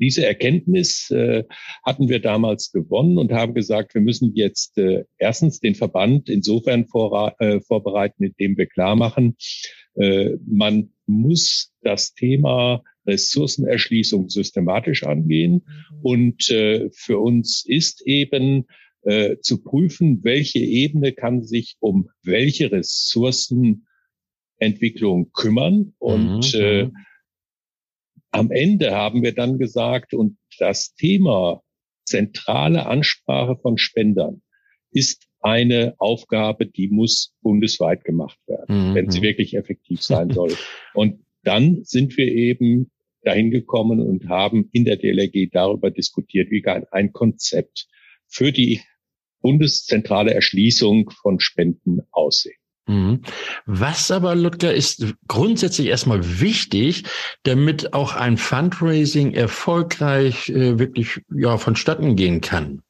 diese 0.00 0.26
Erkenntnis 0.26 1.10
äh, 1.10 1.44
hatten 1.84 2.08
wir 2.08 2.20
damals 2.20 2.72
gewonnen 2.72 3.18
und 3.18 3.32
haben 3.32 3.54
gesagt, 3.54 3.94
wir 3.94 4.02
müssen 4.02 4.34
jetzt 4.34 4.78
äh, 4.78 5.04
erstens 5.18 5.60
den 5.60 5.74
Verband 5.74 6.28
insofern 6.28 6.86
vor, 6.86 7.34
äh, 7.38 7.60
vorbereiten, 7.60 8.24
indem 8.24 8.56
wir 8.56 8.66
klar 8.66 8.96
machen, 8.96 9.36
äh, 9.94 10.36
man 10.46 10.90
muss 11.06 11.72
das 11.82 12.14
Thema 12.14 12.82
Ressourcenerschließung 13.06 14.30
systematisch 14.30 15.04
angehen. 15.04 15.66
Mhm. 15.66 16.00
Und 16.02 16.50
äh, 16.50 16.90
für 16.92 17.20
uns 17.20 17.64
ist 17.66 18.02
eben 18.06 18.66
äh, 19.02 19.36
zu 19.40 19.62
prüfen, 19.62 20.24
welche 20.24 20.60
Ebene 20.60 21.12
kann 21.12 21.44
sich 21.44 21.76
um 21.80 22.08
welche 22.22 22.72
Ressourcenentwicklung 22.72 25.32
kümmern. 25.32 25.92
Und 25.98 26.54
mhm. 26.54 26.60
äh, 26.60 26.84
mhm. 26.84 26.92
Am 28.34 28.50
Ende 28.50 28.90
haben 28.92 29.22
wir 29.22 29.32
dann 29.32 29.58
gesagt, 29.58 30.12
und 30.12 30.36
das 30.58 30.94
Thema 30.94 31.62
zentrale 32.04 32.86
Ansprache 32.86 33.56
von 33.56 33.78
Spendern 33.78 34.42
ist 34.90 35.26
eine 35.40 35.94
Aufgabe, 35.98 36.66
die 36.66 36.88
muss 36.88 37.34
bundesweit 37.42 38.04
gemacht 38.04 38.38
werden, 38.46 38.90
mhm. 38.90 38.94
wenn 38.94 39.10
sie 39.10 39.22
wirklich 39.22 39.54
effektiv 39.54 40.02
sein 40.02 40.30
soll. 40.30 40.52
Und 40.94 41.24
dann 41.42 41.84
sind 41.84 42.16
wir 42.16 42.26
eben 42.26 42.90
dahin 43.22 43.50
gekommen 43.50 44.00
und 44.00 44.28
haben 44.28 44.68
in 44.72 44.84
der 44.86 44.96
DLRG 44.96 45.50
darüber 45.52 45.90
diskutiert, 45.90 46.50
wie 46.50 46.64
ein 46.66 47.12
Konzept 47.12 47.86
für 48.26 48.52
die 48.52 48.80
bundeszentrale 49.40 50.32
Erschließung 50.32 51.10
von 51.10 51.40
Spenden 51.40 52.00
aussehen. 52.10 52.56
Mhm. 52.86 53.22
Was 53.66 54.10
aber, 54.10 54.34
Ludger, 54.34 54.74
ist 54.74 55.14
grundsätzlich 55.26 55.88
erstmal 55.88 56.40
wichtig, 56.40 57.04
damit 57.42 57.94
auch 57.94 58.14
ein 58.14 58.36
Fundraising 58.36 59.32
erfolgreich 59.32 60.50
äh, 60.50 60.78
wirklich 60.78 61.20
ja, 61.34 61.56
vonstatten 61.56 62.14
gehen 62.16 62.40
kann? 62.40 62.82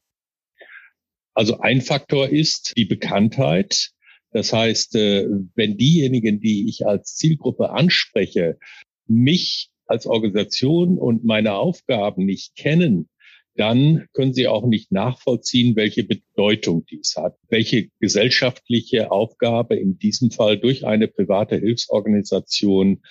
Also 1.34 1.58
ein 1.60 1.80
Faktor 1.80 2.28
ist 2.28 2.72
die 2.76 2.84
Bekanntheit. 2.84 3.90
Das 4.30 4.52
heißt, 4.52 4.96
äh, 4.96 5.28
wenn 5.54 5.76
diejenigen, 5.76 6.40
die 6.40 6.68
ich 6.68 6.86
als 6.86 7.14
Zielgruppe 7.14 7.70
anspreche, 7.70 8.58
mich 9.06 9.70
als 9.86 10.06
Organisation 10.06 10.98
und 10.98 11.24
meine 11.24 11.54
Aufgaben 11.54 12.24
nicht 12.24 12.56
kennen, 12.56 13.08
dann 13.56 14.06
können 14.12 14.34
Sie 14.34 14.48
auch 14.48 14.66
nicht 14.66 14.90
nachvollziehen, 14.90 15.76
welche 15.76 16.04
Bedeutung 16.04 16.84
dies 16.86 17.14
hat, 17.16 17.36
welche 17.48 17.88
gesellschaftliche 18.00 19.12
Aufgabe 19.12 19.76
in 19.76 19.98
diesem 19.98 20.30
Fall 20.30 20.58
durch 20.58 20.86
eine 20.86 21.08
private 21.08 21.56
Hilfsorganisation 21.56 23.02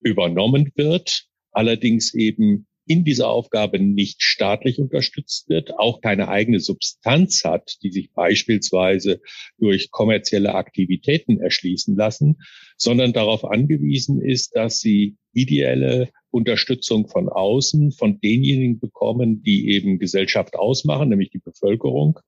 übernommen 0.00 0.70
wird, 0.76 1.24
allerdings 1.50 2.14
eben 2.14 2.66
in 2.88 3.04
dieser 3.04 3.28
Aufgabe 3.28 3.78
nicht 3.78 4.22
staatlich 4.22 4.78
unterstützt 4.78 5.48
wird, 5.48 5.78
auch 5.78 6.00
keine 6.00 6.28
eigene 6.28 6.58
Substanz 6.58 7.44
hat, 7.44 7.76
die 7.82 7.90
sich 7.90 8.12
beispielsweise 8.12 9.20
durch 9.58 9.90
kommerzielle 9.90 10.54
Aktivitäten 10.54 11.38
erschließen 11.38 11.94
lassen, 11.96 12.38
sondern 12.78 13.12
darauf 13.12 13.44
angewiesen 13.44 14.22
ist, 14.22 14.56
dass 14.56 14.80
sie 14.80 15.16
ideelle 15.34 16.08
Unterstützung 16.30 17.08
von 17.08 17.28
außen, 17.28 17.92
von 17.92 18.20
denjenigen 18.20 18.80
bekommen, 18.80 19.42
die 19.42 19.70
eben 19.70 19.98
Gesellschaft 19.98 20.56
ausmachen, 20.56 21.10
nämlich 21.10 21.30
die 21.30 21.40
Bevölkerung. 21.40 22.18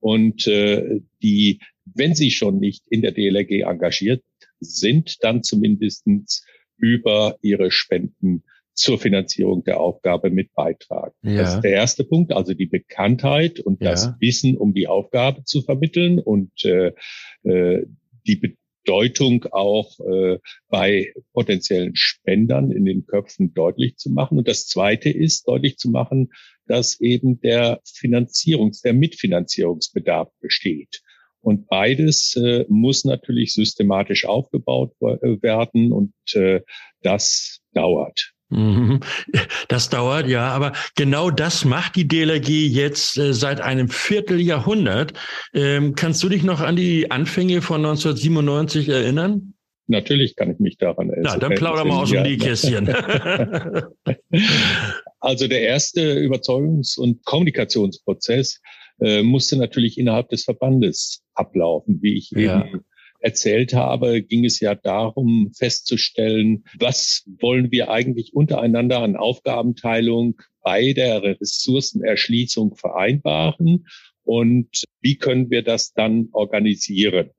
Und 0.00 0.46
äh, 0.48 1.00
die, 1.22 1.60
wenn 1.84 2.14
sie 2.14 2.32
schon 2.32 2.58
nicht 2.58 2.84
in 2.88 3.02
der 3.02 3.12
DLRG 3.12 3.62
engagiert 3.62 4.24
sind, 4.58 5.22
dann 5.22 5.42
zumindestens 5.42 6.44
über 6.76 7.36
ihre 7.42 7.70
Spenden 7.70 8.42
zur 8.80 8.98
Finanzierung 8.98 9.62
der 9.64 9.80
Aufgabe 9.80 10.30
mit 10.30 10.52
beitragen. 10.54 11.14
Ja. 11.22 11.42
Das 11.42 11.54
ist 11.54 11.60
der 11.62 11.72
erste 11.72 12.04
Punkt, 12.04 12.32
also 12.32 12.54
die 12.54 12.66
Bekanntheit 12.66 13.60
und 13.60 13.80
ja. 13.80 13.90
das 13.90 14.14
Wissen, 14.20 14.56
um 14.56 14.74
die 14.74 14.88
Aufgabe 14.88 15.44
zu 15.44 15.62
vermitteln 15.62 16.18
und 16.18 16.64
äh, 16.64 16.92
äh 17.44 17.86
die 18.26 18.36
Bedeutung 18.36 19.46
auch 19.50 19.98
äh, 20.00 20.38
bei 20.68 21.12
potenziellen 21.32 21.96
Spendern 21.96 22.70
in 22.70 22.84
den 22.84 23.06
Köpfen 23.06 23.54
deutlich 23.54 23.96
zu 23.96 24.10
machen. 24.10 24.36
Und 24.38 24.46
das 24.46 24.66
Zweite 24.66 25.10
ist, 25.10 25.48
deutlich 25.48 25.78
zu 25.78 25.90
machen, 25.90 26.30
dass 26.66 27.00
eben 27.00 27.40
der 27.40 27.80
Finanzierungs-, 27.84 28.82
der 28.82 28.92
Mitfinanzierungsbedarf 28.92 30.28
besteht. 30.40 31.02
Und 31.40 31.68
beides 31.68 32.36
äh, 32.36 32.66
muss 32.68 33.04
natürlich 33.04 33.54
systematisch 33.54 34.26
aufgebaut 34.26 34.92
äh, 35.00 35.42
werden 35.42 35.92
und 35.92 36.12
äh, 36.34 36.60
das 37.02 37.60
dauert. 37.72 38.34
Mhm. 38.50 39.00
Das 39.68 39.88
dauert, 39.88 40.26
ja, 40.28 40.48
aber 40.48 40.72
genau 40.96 41.30
das 41.30 41.64
macht 41.64 41.94
die 41.96 42.06
DLRG 42.06 42.48
jetzt 42.48 43.16
äh, 43.16 43.32
seit 43.32 43.60
einem 43.60 43.88
Vierteljahrhundert. 43.88 45.14
Ähm, 45.54 45.94
kannst 45.94 46.22
du 46.22 46.28
dich 46.28 46.42
noch 46.42 46.60
an 46.60 46.76
die 46.76 47.10
Anfänge 47.10 47.62
von 47.62 47.76
1997 47.76 48.88
erinnern? 48.88 49.54
Natürlich 49.86 50.36
kann 50.36 50.50
ich 50.52 50.58
mich 50.58 50.78
daran 50.78 51.10
erinnern. 51.10 51.32
Na, 51.34 51.48
dann 51.48 51.54
plauder 51.56 51.84
mal 51.84 52.02
aus 52.02 52.10
dem 52.10 52.22
Nähkästchen. 52.22 52.88
also 55.20 55.48
der 55.48 55.62
erste 55.62 56.14
Überzeugungs- 56.14 56.98
und 56.98 57.24
Kommunikationsprozess 57.24 58.60
äh, 59.00 59.22
musste 59.22 59.56
natürlich 59.56 59.98
innerhalb 59.98 60.28
des 60.28 60.44
Verbandes 60.44 61.22
ablaufen, 61.34 61.98
wie 62.02 62.18
ich 62.18 62.30
ja. 62.30 62.64
eben 62.64 62.84
erzählt 63.20 63.74
habe, 63.74 64.22
ging 64.22 64.44
es 64.44 64.60
ja 64.60 64.74
darum 64.74 65.52
festzustellen, 65.56 66.64
was 66.78 67.24
wollen 67.40 67.70
wir 67.70 67.90
eigentlich 67.90 68.34
untereinander 68.34 69.00
an 69.00 69.16
Aufgabenteilung 69.16 70.40
bei 70.62 70.92
der 70.92 71.22
Ressourcenerschließung 71.22 72.76
vereinbaren 72.76 73.86
und 74.24 74.84
wie 75.00 75.16
können 75.16 75.50
wir 75.50 75.62
das 75.62 75.92
dann 75.92 76.28
organisieren 76.32 77.30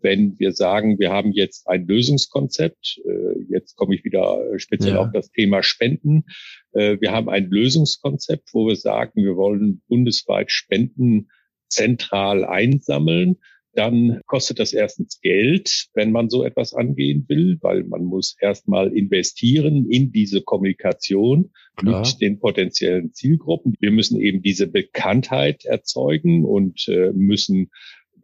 wenn 0.00 0.38
wir 0.38 0.52
sagen, 0.52 0.98
wir 0.98 1.10
haben 1.10 1.32
jetzt 1.32 1.68
ein 1.68 1.86
Lösungskonzept, 1.86 3.00
äh, 3.04 3.42
jetzt 3.48 3.76
komme 3.76 3.94
ich 3.94 4.04
wieder 4.04 4.38
speziell 4.58 4.94
ja. 4.94 5.00
auf 5.00 5.12
das 5.12 5.30
Thema 5.30 5.62
Spenden, 5.62 6.24
äh, 6.72 6.98
wir 7.00 7.10
haben 7.12 7.28
ein 7.28 7.50
Lösungskonzept, 7.50 8.50
wo 8.52 8.68
wir 8.68 8.76
sagen, 8.76 9.24
wir 9.24 9.36
wollen 9.36 9.82
bundesweit 9.88 10.50
Spenden 10.50 11.28
zentral 11.68 12.44
einsammeln 12.44 13.38
dann 13.74 14.20
kostet 14.26 14.58
das 14.58 14.72
erstens 14.72 15.20
Geld, 15.20 15.86
wenn 15.94 16.10
man 16.10 16.28
so 16.28 16.44
etwas 16.44 16.74
angehen 16.74 17.24
will, 17.28 17.58
weil 17.60 17.84
man 17.84 18.04
muss 18.04 18.36
erstmal 18.40 18.96
investieren 18.96 19.88
in 19.88 20.10
diese 20.10 20.42
Kommunikation 20.42 21.52
Klar. 21.76 22.00
mit 22.00 22.20
den 22.20 22.40
potenziellen 22.40 23.12
Zielgruppen. 23.12 23.74
Wir 23.78 23.92
müssen 23.92 24.20
eben 24.20 24.42
diese 24.42 24.66
Bekanntheit 24.66 25.64
erzeugen 25.64 26.44
und 26.44 26.88
äh, 26.88 27.12
müssen 27.12 27.70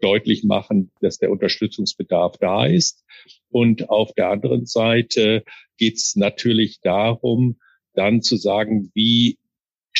deutlich 0.00 0.44
machen, 0.44 0.90
dass 1.00 1.18
der 1.18 1.30
Unterstützungsbedarf 1.30 2.36
da 2.38 2.66
ist. 2.66 3.04
Und 3.48 3.88
auf 3.88 4.12
der 4.14 4.30
anderen 4.30 4.66
Seite 4.66 5.44
geht 5.78 5.96
es 5.96 6.16
natürlich 6.16 6.80
darum, 6.80 7.56
dann 7.94 8.20
zu 8.20 8.36
sagen, 8.36 8.90
wie 8.94 9.38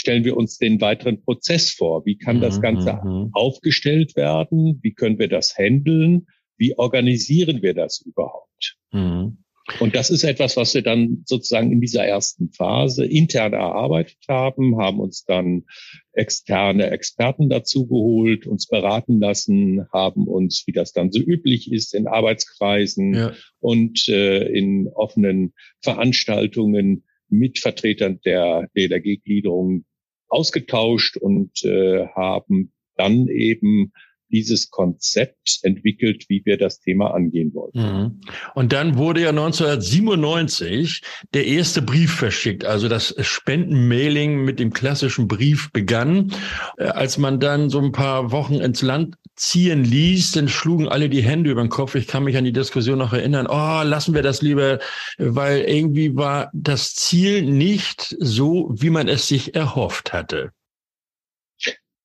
stellen 0.07 0.25
wir 0.25 0.37
uns 0.37 0.59
den 0.59 0.81
weiteren 0.81 1.21
Prozess 1.21 1.71
vor? 1.71 2.07
Wie 2.07 2.17
kann 2.17 2.41
das 2.41 2.59
mhm, 2.59 2.63
Ganze 2.63 3.01
mhm. 3.03 3.31
aufgestellt 3.33 4.15
werden? 4.15 4.79
Wie 4.81 4.95
können 4.95 5.19
wir 5.19 5.27
das 5.27 5.59
handeln? 5.59 6.29
Wie 6.57 6.79
organisieren 6.79 7.61
wir 7.61 7.75
das 7.75 8.03
überhaupt? 8.03 8.77
Mhm. 8.93 9.39
Und 9.81 9.97
das 9.97 10.11
ist 10.11 10.23
etwas, 10.23 10.57
was 10.57 10.75
wir 10.75 10.83
dann 10.83 11.25
sozusagen 11.27 11.73
in 11.73 11.81
dieser 11.81 12.05
ersten 12.05 12.53
Phase 12.53 13.05
intern 13.05 13.53
erarbeitet 13.53 14.21
haben, 14.29 14.79
haben 14.79 15.01
uns 15.01 15.25
dann 15.25 15.65
externe 16.13 16.89
Experten 16.93 17.49
dazu 17.49 17.89
geholt, 17.89 18.47
uns 18.47 18.69
beraten 18.69 19.19
lassen, 19.19 19.89
haben 19.93 20.29
uns, 20.29 20.63
wie 20.69 20.73
das 20.73 20.93
dann 20.93 21.11
so 21.11 21.19
üblich 21.19 21.73
ist, 21.73 21.95
in 21.95 22.07
Arbeitskreisen 22.07 23.13
ja. 23.13 23.33
und 23.59 24.07
äh, 24.07 24.47
in 24.47 24.87
offenen 24.87 25.53
Veranstaltungen 25.83 27.03
mit 27.29 27.59
Vertretern 27.59 28.21
der 28.25 28.69
DLRG-Gliederung 28.77 29.85
ausgetauscht 30.29 31.17
und 31.17 31.63
äh, 31.65 32.07
haben 32.09 32.73
dann 32.97 33.29
eben 33.29 33.93
dieses 34.31 34.71
Konzept 34.71 35.61
entwickelt, 35.63 36.25
wie 36.29 36.43
wir 36.45 36.59
das 36.59 36.81
Thema 36.81 37.15
angehen 37.15 37.53
wollen. 37.55 37.73
Mhm. 37.75 38.21
Und 38.55 38.73
dann 38.73 38.97
wurde 38.97 39.21
ja 39.23 39.31
1997 39.31 41.03
der 41.35 41.47
erste 41.47 41.83
Brief 41.83 42.15
verschickt, 42.15 42.65
also 42.65 42.89
das 42.89 43.15
Spendenmailing 43.21 44.45
mit 44.45 44.59
dem 44.59 44.73
klassischen 44.73 45.29
Brief 45.29 45.71
begann. 45.73 46.33
Äh, 46.79 46.85
als 46.87 47.19
man 47.19 47.41
dann 47.41 47.71
so 47.71 47.81
ein 47.81 47.93
paar 47.93 48.33
Wochen 48.33 48.55
ins 48.55 48.83
Land 48.83 49.17
ziehen 49.37 49.85
ließ, 49.85 50.33
dann 50.33 50.49
schlugen 50.49 50.89
alle 50.89 51.09
die 51.09 51.23
Hände 51.23 51.51
über 51.51 51.63
den 51.63 51.69
Kopf. 51.69 51.95
Ich 51.95 52.07
kann 52.07 52.25
mich 52.25 52.37
an 52.37 52.45
die 52.45 52.53
Diskussion 52.53 52.99
noch 52.99 53.13
erinnern. 53.13 53.47
Oh, 53.47 53.83
lassen 53.83 54.15
wir 54.15 54.23
das 54.23 54.43
lieber, 54.43 54.79
weil 55.19 55.61
irgendwie 55.61 56.17
war 56.17 56.51
das 56.53 56.95
Ziel 56.95 57.43
nicht 57.43 58.17
so, 58.19 58.71
wie 58.75 58.91
man 58.91 59.09
es 59.09 59.29
sich 59.29 59.55
erhofft 59.55 60.13
hatte. 60.13 60.53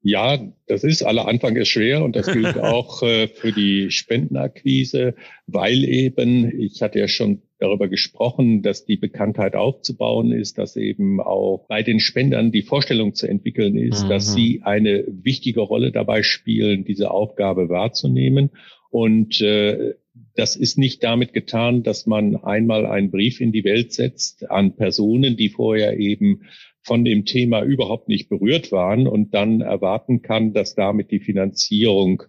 Ja, 0.03 0.39
das 0.65 0.83
ist, 0.83 1.03
aller 1.03 1.27
Anfang 1.27 1.55
ist 1.55 1.67
schwer 1.67 2.03
und 2.03 2.15
das 2.15 2.31
gilt 2.31 2.57
auch 2.59 3.03
äh, 3.03 3.27
für 3.27 3.51
die 3.51 3.91
Spendenakquise, 3.91 5.15
weil 5.45 5.83
eben, 5.83 6.59
ich 6.59 6.81
hatte 6.81 6.99
ja 6.99 7.07
schon 7.07 7.43
darüber 7.59 7.87
gesprochen, 7.87 8.63
dass 8.63 8.85
die 8.85 8.97
Bekanntheit 8.97 9.55
aufzubauen 9.55 10.31
ist, 10.31 10.57
dass 10.57 10.75
eben 10.75 11.21
auch 11.21 11.65
bei 11.67 11.83
den 11.83 11.99
Spendern 11.99 12.51
die 12.51 12.63
Vorstellung 12.63 13.13
zu 13.13 13.27
entwickeln 13.27 13.77
ist, 13.77 14.05
mhm. 14.05 14.09
dass 14.09 14.33
sie 14.33 14.61
eine 14.63 15.05
wichtige 15.07 15.61
Rolle 15.61 15.91
dabei 15.91 16.23
spielen, 16.23 16.83
diese 16.83 17.11
Aufgabe 17.11 17.69
wahrzunehmen. 17.69 18.49
Und 18.89 19.39
äh, 19.41 19.93
das 20.35 20.55
ist 20.55 20.77
nicht 20.77 21.03
damit 21.03 21.33
getan, 21.33 21.83
dass 21.83 22.07
man 22.07 22.35
einmal 22.37 22.85
einen 22.85 23.11
Brief 23.11 23.39
in 23.39 23.51
die 23.51 23.63
Welt 23.63 23.93
setzt 23.93 24.49
an 24.49 24.75
Personen, 24.75 25.37
die 25.37 25.49
vorher 25.49 25.97
eben 25.97 26.41
von 26.83 27.05
dem 27.05 27.25
Thema 27.25 27.63
überhaupt 27.63 28.07
nicht 28.07 28.29
berührt 28.29 28.71
waren 28.71 29.07
und 29.07 29.33
dann 29.33 29.61
erwarten 29.61 30.21
kann, 30.21 30.53
dass 30.53 30.75
damit 30.75 31.11
die 31.11 31.19
Finanzierung 31.19 32.23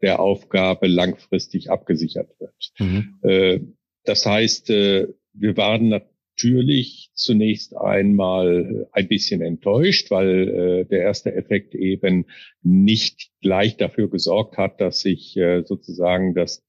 der 0.00 0.20
Aufgabe 0.20 0.86
langfristig 0.86 1.70
abgesichert 1.70 2.30
wird. 2.38 2.72
Mhm. 2.78 3.18
Äh, 3.22 3.60
das 4.04 4.24
heißt, 4.24 4.70
äh, 4.70 5.08
wir 5.34 5.56
waren 5.56 5.88
natürlich 5.88 7.10
zunächst 7.14 7.76
einmal 7.76 8.88
ein 8.92 9.08
bisschen 9.08 9.42
enttäuscht, 9.42 10.10
weil 10.10 10.48
äh, 10.48 10.84
der 10.86 11.00
erste 11.00 11.34
Effekt 11.34 11.74
eben 11.74 12.26
nicht 12.62 13.30
gleich 13.40 13.76
dafür 13.76 14.08
gesorgt 14.08 14.56
hat, 14.56 14.80
dass 14.80 15.00
sich 15.00 15.38
sozusagen 15.64 16.34
das 16.34 16.64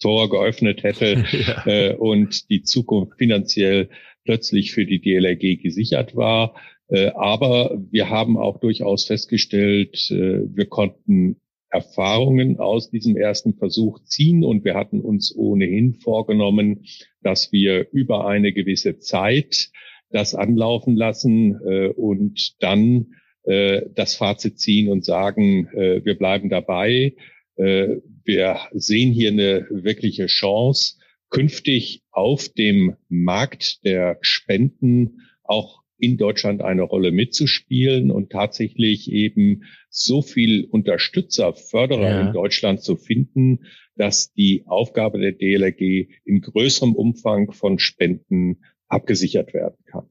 Tor 0.00 0.28
geöffnet 0.28 0.82
hätte 0.82 1.24
ja. 1.66 1.94
und 1.96 2.50
die 2.50 2.62
Zukunft 2.62 3.16
finanziell 3.18 3.88
plötzlich 4.24 4.72
für 4.72 4.86
die 4.86 5.00
DLRG 5.00 5.62
gesichert 5.62 6.16
war. 6.16 6.54
Äh, 6.88 7.10
aber 7.14 7.78
wir 7.90 8.10
haben 8.10 8.36
auch 8.36 8.60
durchaus 8.60 9.06
festgestellt, 9.06 10.10
äh, 10.10 10.42
wir 10.54 10.66
konnten 10.66 11.40
Erfahrungen 11.70 12.60
aus 12.60 12.90
diesem 12.90 13.16
ersten 13.16 13.54
Versuch 13.54 14.00
ziehen 14.04 14.44
und 14.44 14.64
wir 14.64 14.74
hatten 14.74 15.00
uns 15.00 15.34
ohnehin 15.36 15.94
vorgenommen, 15.94 16.84
dass 17.22 17.50
wir 17.52 17.88
über 17.90 18.28
eine 18.28 18.52
gewisse 18.52 18.98
Zeit 18.98 19.70
das 20.10 20.34
anlaufen 20.34 20.94
lassen 20.94 21.60
äh, 21.66 21.88
und 21.88 22.62
dann 22.62 23.06
das 23.46 24.14
Fazit 24.14 24.58
ziehen 24.58 24.88
und 24.88 25.04
sagen, 25.04 25.68
wir 25.74 26.16
bleiben 26.16 26.48
dabei. 26.48 27.14
wir 27.56 28.58
sehen 28.72 29.12
hier 29.12 29.32
eine 29.32 29.66
wirkliche 29.68 30.28
Chance, 30.28 30.96
künftig 31.28 32.04
auf 32.10 32.48
dem 32.48 32.96
Markt 33.10 33.84
der 33.84 34.16
Spenden 34.22 35.20
auch 35.42 35.83
in 36.04 36.16
Deutschland 36.16 36.62
eine 36.62 36.82
Rolle 36.82 37.12
mitzuspielen 37.12 38.10
und 38.10 38.30
tatsächlich 38.30 39.10
eben 39.10 39.64
so 39.88 40.22
viel 40.22 40.64
Unterstützer, 40.64 41.54
Förderer 41.54 42.10
ja. 42.10 42.26
in 42.26 42.32
Deutschland 42.32 42.82
zu 42.82 42.96
finden, 42.96 43.60
dass 43.96 44.32
die 44.32 44.64
Aufgabe 44.66 45.18
der 45.18 45.32
DLRG 45.32 46.08
in 46.24 46.40
größerem 46.40 46.94
Umfang 46.94 47.52
von 47.52 47.78
Spenden 47.78 48.64
abgesichert 48.88 49.54
werden 49.54 49.76
kann. 49.86 50.08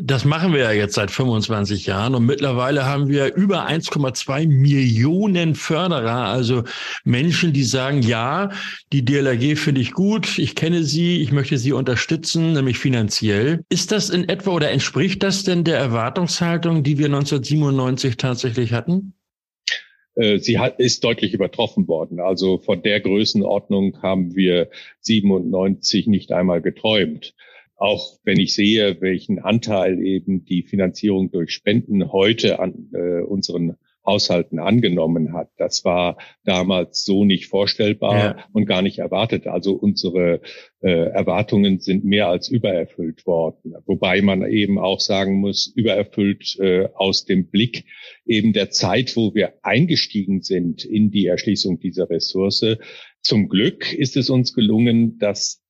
Das 0.00 0.24
machen 0.24 0.52
wir 0.52 0.60
ja 0.60 0.72
jetzt 0.72 0.94
seit 0.94 1.12
25 1.12 1.86
Jahren 1.86 2.16
und 2.16 2.26
mittlerweile 2.26 2.84
haben 2.84 3.08
wir 3.08 3.32
über 3.34 3.68
1,2 3.68 4.48
Millionen 4.48 5.54
Förderer, 5.54 6.26
also 6.26 6.64
Menschen, 7.04 7.52
die 7.52 7.62
sagen, 7.62 8.02
ja, 8.02 8.50
die 8.92 9.04
DLRG 9.04 9.56
finde 9.56 9.80
ich 9.80 9.92
gut, 9.92 10.38
ich 10.38 10.56
kenne 10.56 10.82
sie, 10.82 11.22
ich 11.22 11.30
möchte 11.30 11.58
sie 11.58 11.72
unterstützen, 11.72 12.54
nämlich 12.54 12.78
finanziell. 12.78 13.62
Ist 13.68 13.92
das 13.92 14.10
in 14.10 14.28
etwa 14.28 14.50
oder 14.50 14.70
entspricht 14.70 15.22
das 15.22 15.44
denn 15.44 15.62
der 15.62 15.78
Erwartungshaltung, 15.78 16.82
die 16.82 16.98
wir 16.98 17.06
1997 17.06 18.16
tatsächlich 18.16 18.72
hatten? 18.72 19.14
Äh, 20.16 20.38
sie 20.38 20.58
hat, 20.58 20.80
ist 20.80 21.04
deutlich 21.04 21.34
übertroffen 21.34 21.86
worden. 21.86 22.18
Also 22.18 22.58
von 22.58 22.82
der 22.82 23.00
Größenordnung 23.00 24.02
haben 24.02 24.34
wir 24.34 24.70
97 25.02 26.08
nicht 26.08 26.32
einmal 26.32 26.62
geträumt 26.62 27.34
auch 27.76 28.18
wenn 28.24 28.38
ich 28.38 28.54
sehe, 28.54 29.00
welchen 29.00 29.38
Anteil 29.38 30.00
eben 30.00 30.44
die 30.44 30.62
Finanzierung 30.62 31.30
durch 31.30 31.52
Spenden 31.52 32.12
heute 32.12 32.60
an 32.60 32.90
äh, 32.92 33.20
unseren 33.20 33.76
Haushalten 34.06 34.58
angenommen 34.58 35.32
hat. 35.32 35.50
Das 35.56 35.84
war 35.84 36.18
damals 36.44 37.04
so 37.04 37.24
nicht 37.24 37.46
vorstellbar 37.46 38.18
ja. 38.18 38.36
und 38.52 38.66
gar 38.66 38.82
nicht 38.82 38.98
erwartet. 38.98 39.46
Also 39.46 39.72
unsere 39.74 40.40
äh, 40.82 40.90
Erwartungen 40.90 41.80
sind 41.80 42.04
mehr 42.04 42.28
als 42.28 42.48
übererfüllt 42.48 43.26
worden. 43.26 43.74
Wobei 43.86 44.20
man 44.20 44.46
eben 44.46 44.78
auch 44.78 45.00
sagen 45.00 45.40
muss, 45.40 45.72
übererfüllt 45.74 46.58
äh, 46.60 46.88
aus 46.94 47.24
dem 47.24 47.48
Blick 47.48 47.86
eben 48.26 48.52
der 48.52 48.70
Zeit, 48.70 49.16
wo 49.16 49.34
wir 49.34 49.54
eingestiegen 49.62 50.42
sind 50.42 50.84
in 50.84 51.10
die 51.10 51.26
Erschließung 51.26 51.80
dieser 51.80 52.10
Ressource. 52.10 52.76
Zum 53.22 53.48
Glück 53.48 53.92
ist 53.94 54.18
es 54.18 54.28
uns 54.28 54.52
gelungen, 54.52 55.18
dass 55.18 55.63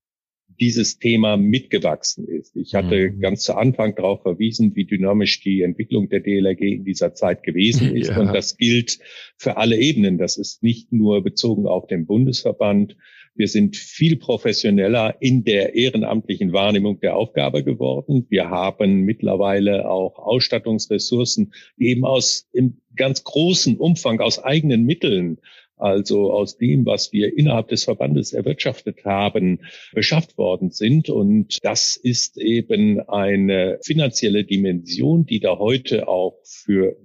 dieses 0.60 0.98
Thema 0.98 1.36
mitgewachsen 1.36 2.26
ist. 2.26 2.56
Ich 2.56 2.74
hatte 2.74 3.10
mhm. 3.10 3.20
ganz 3.20 3.42
zu 3.42 3.54
Anfang 3.54 3.94
darauf 3.94 4.22
verwiesen, 4.22 4.74
wie 4.74 4.84
dynamisch 4.84 5.40
die 5.40 5.62
Entwicklung 5.62 6.08
der 6.08 6.20
DLRG 6.20 6.60
in 6.60 6.84
dieser 6.84 7.14
Zeit 7.14 7.42
gewesen 7.42 7.94
ist. 7.96 8.10
Ja. 8.10 8.20
Und 8.20 8.34
das 8.34 8.56
gilt 8.56 8.98
für 9.36 9.56
alle 9.56 9.76
Ebenen. 9.76 10.18
Das 10.18 10.36
ist 10.36 10.62
nicht 10.62 10.92
nur 10.92 11.22
bezogen 11.22 11.66
auf 11.66 11.86
den 11.86 12.06
Bundesverband. 12.06 12.96
Wir 13.36 13.48
sind 13.48 13.76
viel 13.76 14.16
professioneller 14.16 15.16
in 15.20 15.42
der 15.42 15.74
ehrenamtlichen 15.74 16.52
Wahrnehmung 16.52 17.00
der 17.00 17.16
Aufgabe 17.16 17.64
geworden. 17.64 18.26
Wir 18.28 18.48
haben 18.48 19.00
mittlerweile 19.00 19.90
auch 19.90 20.20
Ausstattungsressourcen, 20.20 21.52
die 21.76 21.88
eben 21.88 22.04
aus 22.04 22.48
im 22.52 22.80
ganz 22.94 23.24
großen 23.24 23.76
Umfang 23.76 24.20
aus 24.20 24.38
eigenen 24.38 24.84
Mitteln 24.84 25.38
also 25.76 26.32
aus 26.32 26.56
dem, 26.56 26.86
was 26.86 27.12
wir 27.12 27.36
innerhalb 27.36 27.68
des 27.68 27.84
Verbandes 27.84 28.32
erwirtschaftet 28.32 29.04
haben, 29.04 29.60
beschafft 29.92 30.38
worden 30.38 30.70
sind. 30.70 31.08
Und 31.10 31.58
das 31.64 31.96
ist 31.96 32.38
eben 32.38 33.00
eine 33.00 33.78
finanzielle 33.82 34.44
Dimension, 34.44 35.26
die 35.26 35.40
da 35.40 35.58
heute 35.58 36.08
auch 36.08 36.38
für 36.44 36.96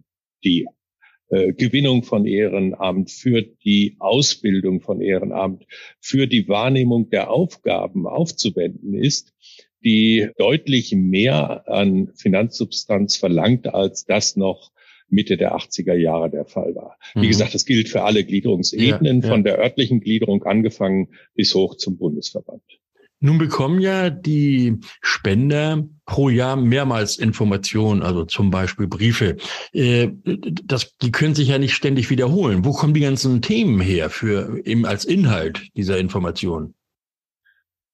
die 0.43 0.67
äh, 1.29 1.53
Gewinnung 1.53 2.03
von 2.03 2.25
Ehrenamt, 2.25 3.12
für 3.12 3.41
die 3.41 3.95
Ausbildung 3.99 4.82
von 4.82 5.01
Ehrenamt, 5.01 5.65
für 5.99 6.27
die 6.27 6.47
Wahrnehmung 6.47 7.10
der 7.10 7.29
Aufgaben 7.29 8.08
aufzuwenden 8.08 8.93
ist, 8.93 9.34
die 9.84 10.29
deutlich 10.38 10.91
mehr 10.93 11.67
an 11.69 12.12
Finanzsubstanz 12.15 13.15
verlangt, 13.15 13.73
als 13.73 14.05
das 14.05 14.36
noch 14.36 14.71
Mitte 15.10 15.38
der 15.38 15.56
80er 15.56 15.93
Jahre 15.93 16.30
der 16.30 16.45
Fall 16.45 16.76
war. 16.76 16.98
Wie 17.13 17.26
mhm. 17.26 17.28
gesagt, 17.28 17.54
das 17.54 17.65
gilt 17.65 17.89
für 17.89 18.04
alle 18.04 18.24
Gliederungsebenen, 18.24 19.22
ja, 19.22 19.28
ja. 19.28 19.34
von 19.34 19.43
der 19.43 19.60
örtlichen 19.60 20.02
Gliederung 20.02 20.43
angefangen 20.43 21.10
bis 21.36 21.54
hoch 21.56 21.76
zum 21.76 21.98
Bundesverband. 21.98 22.62
Nun 23.22 23.38
bekommen 23.38 23.82
ja 23.82 24.10
die 24.10 24.78
Spender 25.02 25.86
pro 26.06 26.30
Jahr 26.30 26.56
mehrmals 26.56 27.17
Informationen, 27.17 28.02
also 28.02 28.24
zum 28.24 28.50
Beispiel 28.50 28.88
Briefe. 28.88 29.36
Äh, 29.74 30.10
das, 30.63 30.95
die 31.02 31.12
können 31.12 31.36
sich 31.36 31.50
ja 31.50 31.58
nicht 31.58 31.74
ständig 31.74 32.10
wiederholen. 32.10 32.63
Wo 32.63 32.72
kommen 32.72 32.93
die 32.93 33.02
ganzen 33.02 33.41
Themen 33.41 33.82
her 33.82 34.10
für 34.10 34.62
eben 34.65 34.86
als 34.86 35.04
Inhalt 35.04 35.67
dieser 35.76 35.98
Informationen? 35.98 36.76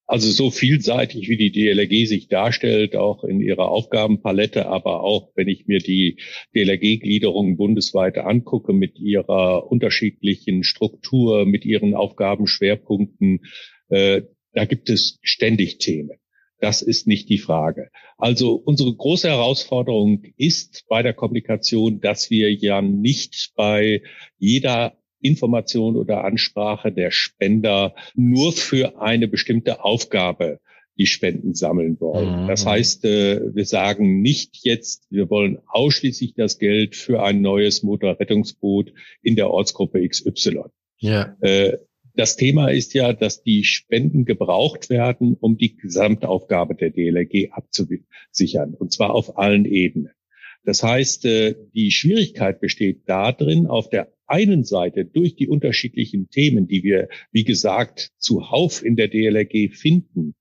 Also 0.08 0.30
so 0.30 0.52
vielseitig, 0.52 1.30
wie 1.30 1.38
die 1.38 1.52
DLRG 1.52 2.06
sich 2.06 2.28
darstellt, 2.28 2.96
auch 2.96 3.24
in 3.24 3.42
ihrer 3.42 3.70
Aufgabenpalette, 3.70 4.68
aber 4.68 5.04
auch 5.04 5.32
wenn 5.36 5.48
ich 5.48 5.66
mir 5.66 5.80
die 5.80 6.18
DLRG-Gliederung 6.56 7.58
bundesweit 7.58 8.20
angucke 8.20 8.72
mit 8.72 9.00
ihrer 9.00 9.72
unterschiedlichen 9.72 10.64
Struktur, 10.64 11.46
mit 11.46 11.66
ihren 11.66 11.96
Aufgabenschwerpunkten, 11.96 13.46
äh, 13.90 14.22
da 14.54 14.66
gibt 14.66 14.90
es 14.90 15.18
ständig 15.24 15.80
Themen. 15.80 16.18
Das 16.60 16.82
ist 16.82 17.08
nicht 17.08 17.30
die 17.30 17.40
Frage. 17.40 17.90
Also 18.18 18.54
unsere 18.54 18.96
große 18.96 19.28
Herausforderung 19.28 20.24
ist 20.38 20.86
bei 20.88 21.02
der 21.04 21.14
Kommunikation, 21.14 22.00
dass 22.00 22.30
wir 22.30 22.54
ja 22.54 22.82
nicht 22.82 23.52
bei 23.56 24.02
jeder 24.38 24.98
Information 25.26 25.96
oder 25.96 26.24
Ansprache 26.24 26.92
der 26.92 27.12
Spender 27.12 27.96
nur 28.16 28.54
für 28.54 29.02
eine 29.02 29.28
bestimmte 29.28 29.84
Aufgabe 29.84 30.60
die 30.98 31.08
Spenden 31.08 31.54
sammeln 31.54 32.00
wollen. 32.00 32.44
Mhm. 32.44 32.48
Das 32.48 32.66
heißt, 32.66 33.04
äh, 33.06 33.54
wir 33.54 33.66
sagen 33.66 34.22
nicht 34.22 34.60
jetzt, 34.64 35.08
wir 35.10 35.30
wollen 35.30 35.60
ausschließlich 35.68 36.36
das 36.36 36.58
Geld 36.58 36.96
für 36.96 37.22
ein 37.22 37.42
neues 37.42 37.84
Motorrettungsboot 37.84 38.94
in 39.22 39.36
der 39.36 39.50
Ortsgruppe 39.50 40.08
XY. 40.08 40.64
Ja. 40.98 41.36
Äh, 41.42 41.78
das 42.16 42.38
Thema 42.38 42.70
ist 42.70 42.94
ja, 42.94 43.12
dass 43.12 43.44
die 43.44 43.66
Spenden 43.66 44.24
gebraucht 44.24 44.90
werden, 44.90 45.36
um 45.38 45.58
die 45.58 45.76
Gesamtaufgabe 45.76 46.76
der 46.76 46.92
DLRG 46.92 47.52
abzusichern, 47.52 48.74
und 48.74 48.94
zwar 48.94 49.14
auf 49.14 49.38
allen 49.38 49.66
Ebenen. 49.66 50.12
Das 50.64 50.82
heißt, 50.82 51.26
äh, 51.26 51.56
die 51.74 51.92
Schwierigkeit 51.92 52.62
besteht 52.62 53.02
darin, 53.06 53.68
auf 53.68 53.90
der 53.90 54.15
einen 54.28 54.64
Seite 54.64 55.06
durch 55.06 55.36
die 55.36 55.48
unterschiedlichen 55.48 56.30
Themen, 56.30 56.68
die 56.68 56.84
wir, 56.84 57.10
wie 57.32 57.44
gesagt, 57.44 58.12
zuhauf 58.18 58.84
in 58.84 58.96
der 58.96 59.08
DLRG 59.08 59.72
finden, 59.74 60.36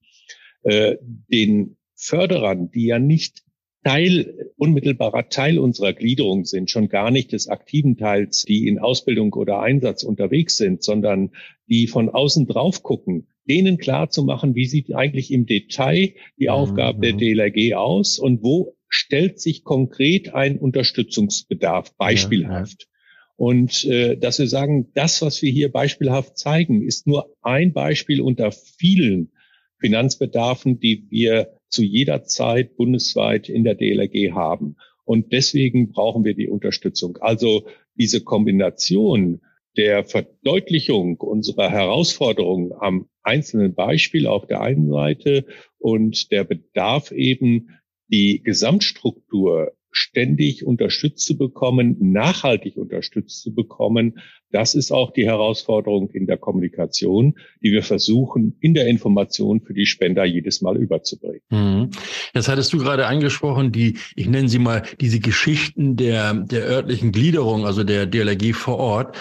äh, 0.62 0.96
den 1.02 1.76
Förderern, 1.94 2.70
die 2.70 2.86
ja 2.86 2.98
nicht 2.98 3.44
Teil, 3.84 4.50
unmittelbarer 4.56 5.28
Teil 5.28 5.58
unserer 5.58 5.92
Gliederung 5.92 6.46
sind, 6.46 6.70
schon 6.70 6.88
gar 6.88 7.10
nicht 7.10 7.32
des 7.32 7.48
aktiven 7.48 7.98
Teils, 7.98 8.44
die 8.44 8.66
in 8.66 8.78
Ausbildung 8.78 9.34
oder 9.34 9.60
Einsatz 9.60 10.04
unterwegs 10.04 10.56
sind, 10.56 10.82
sondern 10.82 11.32
die 11.68 11.86
von 11.86 12.08
außen 12.08 12.46
drauf 12.46 12.82
gucken, 12.82 13.28
denen 13.46 13.76
klar 13.76 14.08
zu 14.08 14.24
machen, 14.24 14.54
wie 14.54 14.64
sieht 14.64 14.94
eigentlich 14.94 15.30
im 15.30 15.44
Detail 15.44 16.14
die 16.38 16.48
Aufgabe 16.48 17.00
der 17.00 17.12
mhm. 17.12 17.18
DLRG 17.18 17.74
aus 17.74 18.18
und 18.18 18.42
wo 18.42 18.74
stellt 18.88 19.38
sich 19.38 19.64
konkret 19.64 20.32
ein 20.32 20.58
Unterstützungsbedarf 20.58 21.94
beispielhaft. 21.98 22.88
Und 23.36 23.84
äh, 23.84 24.16
dass 24.16 24.38
wir 24.38 24.46
sagen, 24.46 24.90
das, 24.94 25.20
was 25.22 25.42
wir 25.42 25.50
hier 25.50 25.72
beispielhaft 25.72 26.38
zeigen, 26.38 26.82
ist 26.82 27.06
nur 27.06 27.34
ein 27.42 27.72
Beispiel 27.72 28.20
unter 28.20 28.52
vielen 28.52 29.32
Finanzbedarfen, 29.80 30.78
die 30.78 31.06
wir 31.10 31.58
zu 31.68 31.82
jeder 31.82 32.24
Zeit 32.24 32.76
bundesweit 32.76 33.48
in 33.48 33.64
der 33.64 33.74
DLRG 33.74 34.32
haben. 34.32 34.76
Und 35.04 35.32
deswegen 35.32 35.90
brauchen 35.90 36.24
wir 36.24 36.34
die 36.34 36.48
Unterstützung. 36.48 37.18
Also 37.20 37.66
diese 37.96 38.22
Kombination 38.22 39.40
der 39.76 40.04
Verdeutlichung 40.04 41.16
unserer 41.20 41.68
Herausforderungen 41.70 42.72
am 42.78 43.08
einzelnen 43.22 43.74
Beispiel 43.74 44.26
auf 44.26 44.46
der 44.46 44.60
einen 44.60 44.88
Seite 44.90 45.46
und 45.78 46.30
der 46.30 46.44
Bedarf 46.44 47.10
eben, 47.10 47.80
die 48.08 48.42
Gesamtstruktur 48.42 49.72
ständig 49.96 50.66
unterstützt 50.66 51.24
zu 51.24 51.38
bekommen, 51.38 51.96
nachhaltig 52.12 52.76
unterstützt 52.76 53.42
zu 53.42 53.54
bekommen, 53.54 54.18
das 54.54 54.76
ist 54.76 54.92
auch 54.92 55.12
die 55.12 55.26
Herausforderung 55.26 56.10
in 56.10 56.26
der 56.26 56.38
Kommunikation, 56.38 57.34
die 57.60 57.72
wir 57.72 57.82
versuchen, 57.82 58.56
in 58.60 58.72
der 58.72 58.86
Information 58.86 59.60
für 59.60 59.74
die 59.74 59.84
Spender 59.84 60.24
jedes 60.24 60.62
Mal 60.62 60.76
überzubringen. 60.76 61.40
Mhm. 61.50 61.90
Das 62.34 62.46
hattest 62.46 62.72
du 62.72 62.78
gerade 62.78 63.06
angesprochen, 63.06 63.72
die, 63.72 63.98
ich 64.14 64.28
nenne 64.28 64.48
sie 64.48 64.60
mal, 64.60 64.84
diese 65.00 65.18
Geschichten 65.18 65.96
der, 65.96 66.34
der 66.34 66.62
örtlichen 66.66 67.10
Gliederung, 67.10 67.66
also 67.66 67.82
der 67.82 68.06
DLRG 68.06 68.54
vor 68.54 68.78
Ort. 68.78 69.16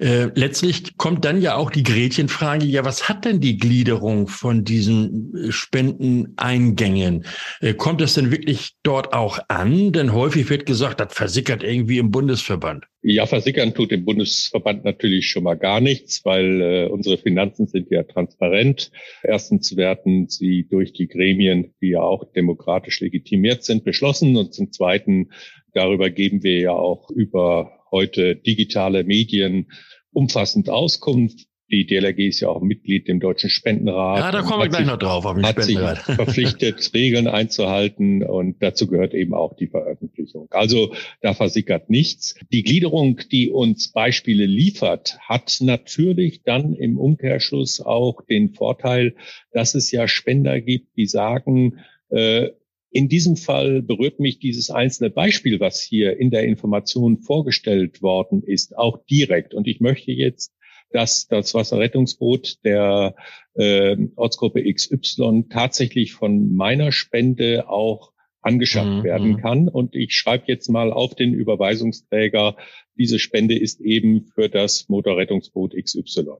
Äh, 0.00 0.30
letztlich 0.34 0.96
kommt 0.96 1.24
dann 1.24 1.40
ja 1.40 1.54
auch 1.54 1.70
die 1.70 1.84
Gretchenfrage, 1.84 2.66
ja, 2.66 2.84
was 2.84 3.08
hat 3.08 3.24
denn 3.24 3.40
die 3.40 3.58
Gliederung 3.58 4.26
von 4.26 4.64
diesen 4.64 5.32
Spendeneingängen? 5.50 7.24
Äh, 7.60 7.74
kommt 7.74 8.00
es 8.00 8.14
denn 8.14 8.32
wirklich 8.32 8.72
dort 8.82 9.12
auch 9.12 9.38
an? 9.46 9.92
Denn 9.92 10.12
häufig 10.12 10.50
wird 10.50 10.66
gesagt, 10.66 10.98
das 10.98 11.14
versickert 11.14 11.62
irgendwie 11.62 11.98
im 11.98 12.10
Bundesverband. 12.10 12.86
Ja, 13.04 13.26
versickern 13.26 13.74
tut 13.74 13.90
im 13.90 14.04
Bundesverband 14.04 14.84
natürlich 14.84 15.26
schon 15.26 15.42
mal 15.42 15.56
gar 15.56 15.80
nichts, 15.80 16.24
weil 16.24 16.60
äh, 16.60 16.86
unsere 16.86 17.18
Finanzen 17.18 17.66
sind 17.66 17.90
ja 17.90 18.04
transparent. 18.04 18.92
Erstens 19.24 19.76
werden 19.76 20.28
sie 20.28 20.68
durch 20.70 20.92
die 20.92 21.08
Gremien, 21.08 21.74
die 21.80 21.88
ja 21.88 22.00
auch 22.00 22.32
demokratisch 22.32 23.00
legitimiert 23.00 23.64
sind, 23.64 23.82
beschlossen. 23.82 24.36
Und 24.36 24.54
zum 24.54 24.70
Zweiten, 24.70 25.32
darüber 25.72 26.10
geben 26.10 26.44
wir 26.44 26.60
ja 26.60 26.72
auch 26.74 27.10
über 27.10 27.72
heute 27.90 28.36
digitale 28.36 29.02
Medien 29.02 29.72
umfassend 30.12 30.70
Auskunft. 30.70 31.48
Die 31.72 31.86
DLRG 31.86 32.28
ist 32.28 32.40
ja 32.40 32.50
auch 32.50 32.60
Mitglied 32.60 33.08
im 33.08 33.18
Deutschen 33.18 33.48
Spendenrat. 33.48 34.18
Ja, 34.18 34.30
da 34.30 34.42
kommen 34.42 34.62
wir 34.62 34.68
gleich 34.68 34.86
noch 34.86 34.98
drauf 34.98 35.24
auf 35.24 35.34
den 35.34 35.46
hat 35.46 35.62
Spendenrat. 35.62 36.04
Sich 36.04 36.14
verpflichtet, 36.16 36.90
Regeln 36.92 37.26
einzuhalten 37.26 38.22
und 38.22 38.62
dazu 38.62 38.86
gehört 38.86 39.14
eben 39.14 39.32
auch 39.32 39.56
die 39.56 39.68
Veröffentlichung. 39.68 40.48
Also 40.50 40.94
da 41.22 41.32
versickert 41.32 41.88
nichts. 41.88 42.34
Die 42.52 42.62
Gliederung, 42.62 43.20
die 43.32 43.50
uns 43.50 43.90
Beispiele 43.90 44.44
liefert, 44.44 45.18
hat 45.26 45.58
natürlich 45.60 46.42
dann 46.42 46.74
im 46.74 46.98
Umkehrschluss 46.98 47.80
auch 47.80 48.20
den 48.20 48.50
Vorteil, 48.50 49.14
dass 49.52 49.74
es 49.74 49.90
ja 49.90 50.08
Spender 50.08 50.60
gibt, 50.60 50.94
die 50.98 51.06
sagen, 51.06 51.78
äh, 52.10 52.50
in 52.90 53.08
diesem 53.08 53.36
Fall 53.36 53.80
berührt 53.80 54.20
mich 54.20 54.38
dieses 54.38 54.68
einzelne 54.68 55.08
Beispiel, 55.08 55.58
was 55.58 55.80
hier 55.80 56.18
in 56.18 56.30
der 56.30 56.44
Information 56.44 57.16
vorgestellt 57.16 58.02
worden 58.02 58.42
ist, 58.42 58.76
auch 58.76 59.02
direkt. 59.06 59.54
Und 59.54 59.66
ich 59.66 59.80
möchte 59.80 60.12
jetzt 60.12 60.52
dass 60.92 61.26
das 61.28 61.54
Wasserrettungsboot 61.54 62.64
der 62.64 63.14
äh, 63.54 63.96
Ortsgruppe 64.16 64.62
XY 64.72 65.46
tatsächlich 65.50 66.12
von 66.12 66.54
meiner 66.54 66.92
Spende 66.92 67.68
auch 67.68 68.12
angeschafft 68.42 68.88
mhm. 68.88 69.04
werden 69.04 69.28
mhm. 69.32 69.36
kann. 69.38 69.68
Und 69.68 69.94
ich 69.94 70.14
schreibe 70.14 70.44
jetzt 70.48 70.68
mal 70.68 70.92
auf 70.92 71.14
den 71.14 71.32
Überweisungsträger, 71.32 72.56
diese 72.96 73.18
Spende 73.18 73.58
ist 73.58 73.80
eben 73.80 74.26
für 74.34 74.48
das 74.48 74.88
Motorrettungsboot 74.88 75.74
XY. 75.74 76.32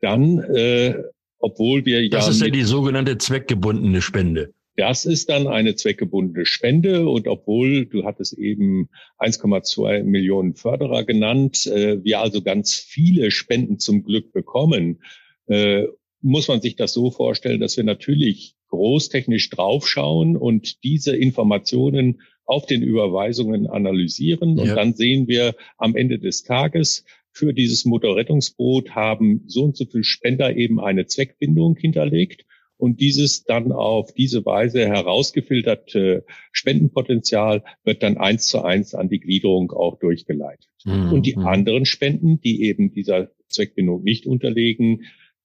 Dann, 0.00 0.38
äh, 0.38 0.94
obwohl 1.38 1.84
wir 1.84 2.02
ja. 2.02 2.08
Das 2.10 2.28
ist 2.28 2.40
ja 2.40 2.48
die 2.48 2.62
sogenannte 2.62 3.18
zweckgebundene 3.18 4.02
Spende. 4.02 4.54
Das 4.78 5.06
ist 5.06 5.28
dann 5.28 5.48
eine 5.48 5.74
zweckgebundene 5.74 6.46
Spende 6.46 7.08
und 7.08 7.26
obwohl 7.26 7.86
du 7.86 8.04
hattest 8.04 8.38
eben 8.38 8.88
1,2 9.18 10.04
Millionen 10.04 10.54
Förderer 10.54 11.02
genannt, 11.02 11.66
äh, 11.66 12.04
wir 12.04 12.20
also 12.20 12.42
ganz 12.42 12.74
viele 12.74 13.32
Spenden 13.32 13.80
zum 13.80 14.04
Glück 14.04 14.32
bekommen, 14.32 15.02
äh, 15.48 15.86
muss 16.20 16.46
man 16.46 16.60
sich 16.60 16.76
das 16.76 16.92
so 16.92 17.10
vorstellen, 17.10 17.58
dass 17.58 17.76
wir 17.76 17.82
natürlich 17.82 18.54
großtechnisch 18.68 19.50
draufschauen 19.50 20.36
und 20.36 20.84
diese 20.84 21.16
Informationen 21.16 22.20
auf 22.44 22.64
den 22.66 22.82
Überweisungen 22.82 23.66
analysieren. 23.66 24.60
Und 24.60 24.68
ja. 24.68 24.76
dann 24.76 24.94
sehen 24.94 25.26
wir 25.26 25.56
am 25.76 25.96
Ende 25.96 26.20
des 26.20 26.44
Tages, 26.44 27.04
für 27.32 27.52
dieses 27.52 27.84
Motorrettungsboot 27.84 28.90
haben 28.90 29.42
so 29.48 29.64
und 29.64 29.76
so 29.76 29.86
viele 29.86 30.04
Spender 30.04 30.54
eben 30.54 30.78
eine 30.78 31.06
Zweckbindung 31.06 31.74
hinterlegt 31.74 32.44
und 32.78 33.00
dieses 33.00 33.44
dann 33.44 33.72
auf 33.72 34.14
diese 34.14 34.46
Weise 34.46 34.86
herausgefilterte 34.86 36.24
Spendenpotenzial 36.52 37.64
wird 37.84 38.02
dann 38.02 38.16
eins 38.16 38.46
zu 38.46 38.62
eins 38.62 38.94
an 38.94 39.08
die 39.08 39.18
Gliederung 39.18 39.72
auch 39.72 39.98
durchgeleitet. 39.98 40.68
Mhm. 40.84 41.12
Und 41.12 41.26
die 41.26 41.36
mhm. 41.36 41.46
anderen 41.46 41.84
Spenden, 41.84 42.40
die 42.40 42.62
eben 42.62 42.92
dieser 42.92 43.30
Zweckbindung 43.48 44.04
nicht 44.04 44.26
unterlegen, 44.26 45.02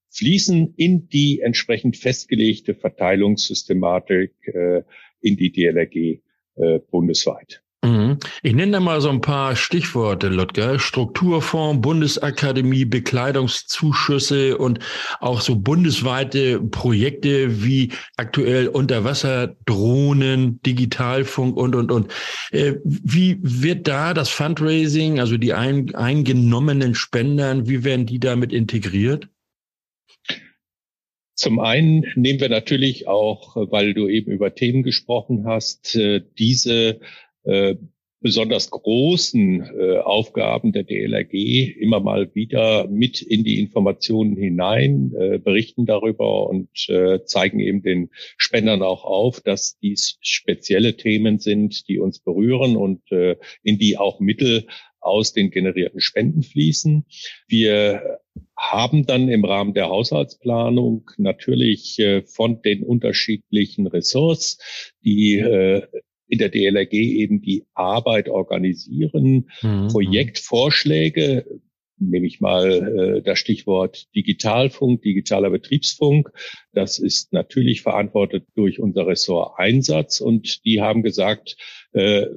fließen 0.09 0.75
in 0.77 1.09
die 1.09 1.41
entsprechend 1.41 1.97
festgelegte 1.97 2.75
Verteilungssystematik 2.75 4.31
äh, 4.45 4.83
in 5.21 5.35
die 5.35 5.51
DLRG 5.51 6.21
äh, 6.55 6.79
bundesweit. 6.91 7.63
Mhm. 7.83 8.17
Ich 8.43 8.53
nenne 8.53 8.71
da 8.71 8.79
mal 8.79 9.01
so 9.01 9.09
ein 9.09 9.19
paar 9.19 9.57
Stichworte, 9.57 10.29
Lotka. 10.29 10.79
Strukturfonds, 10.79 11.81
Bundesakademie, 11.81 12.85
Bekleidungszuschüsse 12.85 14.57
und 14.57 14.79
auch 15.19 15.41
so 15.41 15.57
bundesweite 15.57 16.61
Projekte 16.61 17.63
wie 17.63 17.91
aktuell 18.15 18.69
Unterwasserdrohnen, 18.69 20.61
Digitalfunk 20.61 21.57
und, 21.57 21.75
und, 21.75 21.91
und. 21.91 22.11
Äh, 22.51 22.75
wie 22.85 23.37
wird 23.41 23.85
da 23.85 24.13
das 24.13 24.29
Fundraising, 24.29 25.19
also 25.19 25.37
die 25.37 25.53
ein, 25.53 25.93
eingenommenen 25.93 26.95
Spendern, 26.95 27.67
wie 27.67 27.83
werden 27.83 28.05
die 28.05 28.19
damit 28.19 28.53
integriert? 28.53 29.27
Zum 31.35 31.59
einen 31.59 32.05
nehmen 32.15 32.39
wir 32.39 32.49
natürlich 32.49 33.07
auch, 33.07 33.55
weil 33.55 33.95
du 33.95 34.07
eben 34.07 34.31
über 34.31 34.53
Themen 34.53 34.83
gesprochen 34.83 35.45
hast, 35.45 35.95
äh, 35.95 36.21
diese 36.37 36.99
äh, 37.43 37.75
besonders 38.23 38.71
großen 38.71 39.61
äh, 39.61 39.97
Aufgaben 39.97 40.71
der 40.71 40.83
DLRG 40.83 41.75
immer 41.77 41.99
mal 41.99 42.33
wieder 42.33 42.87
mit 42.87 43.21
in 43.21 43.43
die 43.43 43.59
Informationen 43.59 44.37
hinein, 44.37 45.11
äh, 45.19 45.39
berichten 45.39 45.85
darüber 45.85 46.47
und 46.49 46.69
äh, 46.87 47.25
zeigen 47.25 47.59
eben 47.59 47.83
den 47.83 48.09
Spendern 48.37 48.81
auch 48.81 49.03
auf, 49.03 49.41
dass 49.41 49.77
dies 49.79 50.17
spezielle 50.21 50.95
Themen 50.95 51.39
sind, 51.39 51.87
die 51.89 51.99
uns 51.99 52.19
berühren 52.19 52.77
und 52.77 53.11
äh, 53.11 53.35
in 53.61 53.77
die 53.77 53.97
auch 53.97 54.21
Mittel 54.21 54.67
aus 55.01 55.33
den 55.33 55.51
generierten 55.51 55.99
Spenden 55.99 56.43
fließen. 56.43 57.05
Wir 57.49 58.19
haben 58.57 59.05
dann 59.05 59.27
im 59.27 59.43
Rahmen 59.43 59.73
der 59.73 59.89
Haushaltsplanung 59.89 61.11
natürlich 61.17 61.99
äh, 61.99 62.21
von 62.21 62.61
den 62.61 62.83
unterschiedlichen 62.83 63.85
Ressorts, 63.85 64.93
die 65.03 65.39
äh, 65.39 65.81
in 66.33 66.39
der 66.39 66.49
DLRG 66.49 66.93
eben 66.93 67.41
die 67.41 67.63
Arbeit 67.75 68.27
organisieren, 68.27 69.49
mhm. 69.61 69.87
Projektvorschläge, 69.89 71.45
nehme 71.99 72.25
ich 72.25 72.41
mal 72.41 73.17
äh, 73.17 73.21
das 73.21 73.37
Stichwort 73.37 74.07
Digitalfunk, 74.15 75.03
digitaler 75.03 75.51
Betriebsfunk. 75.51 76.31
Das 76.73 76.97
ist 76.97 77.33
natürlich 77.33 77.83
verantwortet 77.83 78.45
durch 78.55 78.79
unser 78.79 79.05
Ressort 79.05 79.59
Einsatz 79.59 80.19
und 80.19 80.65
die 80.65 80.81
haben 80.81 81.03
gesagt, 81.03 81.55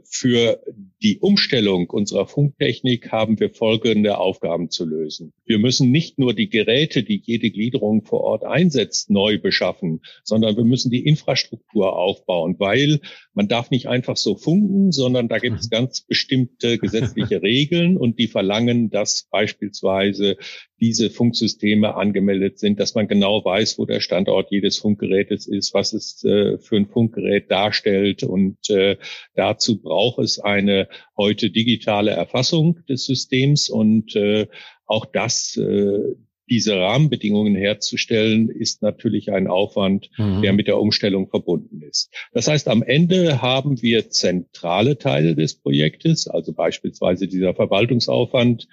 für 0.04 0.62
die 1.02 1.18
Umstellung 1.18 1.88
unserer 1.88 2.26
Funktechnik 2.26 3.12
haben 3.12 3.38
wir 3.40 3.50
folgende 3.50 4.18
Aufgaben 4.18 4.70
zu 4.70 4.84
lösen. 4.84 5.32
Wir 5.44 5.58
müssen 5.58 5.90
nicht 5.90 6.18
nur 6.18 6.34
die 6.34 6.48
Geräte, 6.48 7.02
die 7.02 7.22
jede 7.24 7.50
Gliederung 7.50 8.04
vor 8.04 8.22
Ort 8.22 8.44
einsetzt, 8.44 9.08
neu 9.10 9.38
beschaffen, 9.38 10.00
sondern 10.24 10.56
wir 10.56 10.64
müssen 10.64 10.90
die 10.90 11.06
Infrastruktur 11.06 11.96
aufbauen, 11.96 12.56
weil 12.58 13.00
man 13.34 13.48
darf 13.48 13.70
nicht 13.70 13.88
einfach 13.88 14.16
so 14.16 14.36
funken, 14.36 14.92
sondern 14.92 15.28
da 15.28 15.38
gibt 15.38 15.60
es 15.60 15.66
mhm. 15.66 15.70
ganz 15.70 16.00
bestimmte 16.02 16.78
gesetzliche 16.78 17.42
Regeln 17.42 17.96
und 17.96 18.18
die 18.18 18.28
verlangen, 18.28 18.90
dass 18.90 19.28
beispielsweise 19.30 20.36
diese 20.80 21.10
Funksysteme 21.10 21.94
angemeldet 21.94 22.58
sind, 22.58 22.80
dass 22.80 22.94
man 22.94 23.08
genau 23.08 23.44
weiß, 23.44 23.78
wo 23.78 23.86
der 23.86 24.00
Standort 24.00 24.50
jedes 24.50 24.78
Funkgerätes 24.78 25.46
ist, 25.46 25.72
was 25.72 25.92
es 25.92 26.22
äh, 26.24 26.58
für 26.58 26.76
ein 26.76 26.86
Funkgerät 26.86 27.50
darstellt. 27.50 28.22
Und 28.22 28.68
äh, 28.68 28.96
dazu 29.46 29.80
braucht 29.80 30.18
es 30.18 30.40
eine 30.40 30.88
heute 31.16 31.50
digitale 31.50 32.10
Erfassung 32.10 32.80
des 32.88 33.06
Systems 33.06 33.68
und 33.68 34.16
äh, 34.16 34.48
auch 34.86 35.06
das, 35.06 35.56
äh, 35.56 36.16
diese 36.48 36.76
Rahmenbedingungen 36.76 37.54
herzustellen, 37.54 38.48
ist 38.48 38.82
natürlich 38.82 39.32
ein 39.32 39.46
Aufwand, 39.46 40.10
mhm. 40.16 40.42
der 40.42 40.52
mit 40.52 40.66
der 40.66 40.78
Umstellung 40.78 41.28
verbunden 41.28 41.82
ist. 41.82 42.12
Das 42.32 42.48
heißt, 42.48 42.68
am 42.68 42.82
Ende 42.82 43.42
haben 43.42 43.82
wir 43.82 44.10
zentrale 44.10 44.98
Teile 44.98 45.34
des 45.34 45.54
Projektes, 45.54 46.28
also 46.28 46.52
beispielsweise 46.52 47.28
dieser 47.28 47.54
Verwaltungsaufwand, 47.54 48.68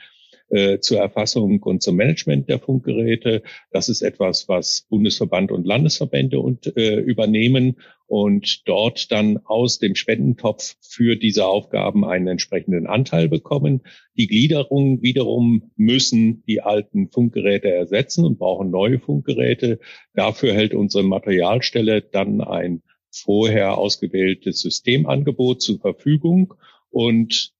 äh, 0.49 0.79
zur 0.79 0.99
Erfassung 0.99 1.63
und 1.63 1.81
zum 1.81 1.95
Management 1.95 2.47
der 2.47 2.59
Funkgeräte. 2.59 3.41
Das 3.71 3.89
ist 3.89 4.03
etwas, 4.03 4.47
was 4.47 4.85
Bundesverband 4.89 5.51
und 5.51 5.65
Landesverbände 5.65 6.39
und, 6.39 6.77
äh, 6.77 6.99
übernehmen 6.99 7.77
und 8.13 8.67
dort 8.67 9.11
dann 9.11 9.39
aus 9.43 9.79
dem 9.79 9.95
Spendentopf 9.95 10.75
für 10.81 11.15
diese 11.15 11.47
Aufgaben 11.47 12.05
einen 12.05 12.27
entsprechenden 12.27 12.85
Anteil 12.85 13.27
bekommen. 13.27 13.81
Die 14.15 14.27
Gliederungen 14.27 15.01
wiederum 15.01 15.71
müssen 15.77 16.43
die 16.45 16.61
alten 16.61 17.09
Funkgeräte 17.09 17.71
ersetzen 17.71 18.23
und 18.23 18.37
brauchen 18.37 18.69
neue 18.69 18.99
Funkgeräte. 18.99 19.79
Dafür 20.13 20.53
hält 20.53 20.75
unsere 20.75 21.03
Materialstelle 21.03 22.03
dann 22.03 22.41
ein 22.41 22.83
vorher 23.09 23.79
ausgewähltes 23.79 24.59
Systemangebot 24.59 25.63
zur 25.63 25.79
Verfügung 25.79 26.53
und 26.91 27.52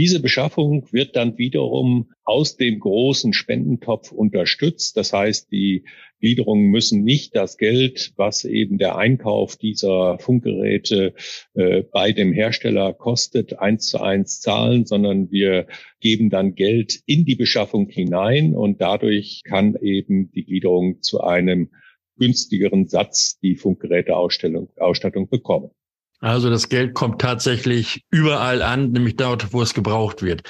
diese 0.00 0.20
Beschaffung 0.20 0.90
wird 0.92 1.14
dann 1.14 1.36
wiederum 1.36 2.10
aus 2.24 2.56
dem 2.56 2.80
großen 2.80 3.34
Spendentopf 3.34 4.12
unterstützt. 4.12 4.96
Das 4.96 5.12
heißt, 5.12 5.52
die 5.52 5.84
Gliederungen 6.20 6.70
müssen 6.70 7.04
nicht 7.04 7.36
das 7.36 7.58
Geld, 7.58 8.14
was 8.16 8.46
eben 8.46 8.78
der 8.78 8.96
Einkauf 8.96 9.58
dieser 9.58 10.18
Funkgeräte 10.18 11.12
äh, 11.52 11.82
bei 11.82 12.12
dem 12.12 12.32
Hersteller 12.32 12.94
kostet, 12.94 13.58
eins 13.58 13.88
zu 13.88 14.00
eins 14.00 14.40
zahlen, 14.40 14.86
sondern 14.86 15.30
wir 15.30 15.66
geben 16.00 16.30
dann 16.30 16.54
Geld 16.54 17.02
in 17.04 17.26
die 17.26 17.36
Beschaffung 17.36 17.86
hinein 17.90 18.54
und 18.54 18.80
dadurch 18.80 19.42
kann 19.44 19.76
eben 19.82 20.32
die 20.32 20.46
Gliederung 20.46 21.02
zu 21.02 21.20
einem 21.20 21.68
günstigeren 22.16 22.88
Satz 22.88 23.38
die 23.40 23.56
Funkgeräteausstattung 23.56 25.28
bekommen. 25.28 25.72
Also 26.20 26.50
das 26.50 26.68
Geld 26.68 26.92
kommt 26.92 27.20
tatsächlich 27.20 28.04
überall 28.10 28.60
an, 28.60 28.92
nämlich 28.92 29.16
dort, 29.16 29.54
wo 29.54 29.62
es 29.62 29.72
gebraucht 29.72 30.22
wird. 30.22 30.42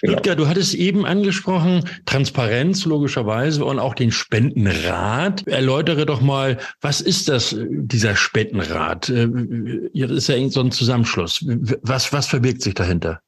Genau. 0.00 0.14
Ludger, 0.14 0.36
du 0.36 0.46
hattest 0.46 0.74
eben 0.74 1.04
angesprochen, 1.04 1.84
Transparenz 2.06 2.84
logischerweise 2.84 3.64
und 3.64 3.80
auch 3.80 3.94
den 3.94 4.12
Spendenrat. 4.12 5.44
Erläutere 5.48 6.06
doch 6.06 6.20
mal, 6.20 6.58
was 6.80 7.00
ist 7.00 7.28
das, 7.28 7.56
dieser 7.58 8.14
Spendenrat? 8.14 9.08
Äh, 9.08 9.28
das 9.92 10.10
ist 10.12 10.28
ja 10.28 10.48
so 10.48 10.60
ein 10.60 10.70
Zusammenschluss. 10.70 11.44
Was, 11.82 12.12
was 12.12 12.28
verbirgt 12.28 12.62
sich 12.62 12.74
dahinter? 12.74 13.20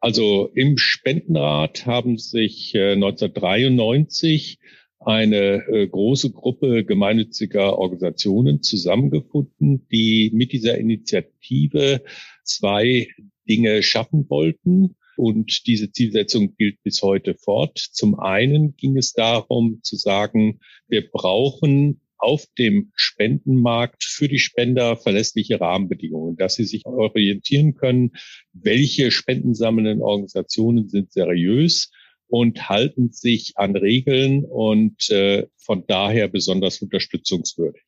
Also 0.00 0.50
im 0.54 0.76
Spendenrat 0.76 1.86
haben 1.86 2.18
sich 2.18 2.72
1993 2.74 4.58
äh, 4.60 4.77
eine 5.00 5.66
äh, 5.68 5.86
große 5.86 6.32
Gruppe 6.32 6.84
gemeinnütziger 6.84 7.78
Organisationen 7.78 8.62
zusammengefunden, 8.62 9.86
die 9.90 10.30
mit 10.34 10.52
dieser 10.52 10.78
Initiative 10.78 12.02
zwei 12.44 13.08
Dinge 13.48 13.82
schaffen 13.82 14.28
wollten. 14.28 14.96
Und 15.16 15.66
diese 15.66 15.90
Zielsetzung 15.90 16.54
gilt 16.56 16.82
bis 16.82 17.02
heute 17.02 17.34
fort. 17.34 17.76
Zum 17.78 18.18
einen 18.20 18.76
ging 18.76 18.96
es 18.96 19.12
darum 19.12 19.80
zu 19.82 19.96
sagen, 19.96 20.60
wir 20.86 21.10
brauchen 21.10 22.00
auf 22.18 22.46
dem 22.58 22.92
Spendenmarkt 22.94 24.04
für 24.04 24.28
die 24.28 24.38
Spender 24.38 24.96
verlässliche 24.96 25.60
Rahmenbedingungen, 25.60 26.36
dass 26.36 26.56
sie 26.56 26.64
sich 26.64 26.84
orientieren 26.84 27.74
können, 27.74 28.12
welche 28.52 29.10
spendensammelnden 29.10 30.02
Organisationen 30.02 30.88
sind 30.88 31.12
seriös 31.12 31.90
und 32.28 32.68
halten 32.68 33.10
sich 33.10 33.54
an 33.56 33.74
Regeln 33.76 34.44
und 34.44 35.10
äh, 35.10 35.46
von 35.56 35.84
daher 35.86 36.28
besonders 36.28 36.80
unterstützungswürdig. 36.80 37.82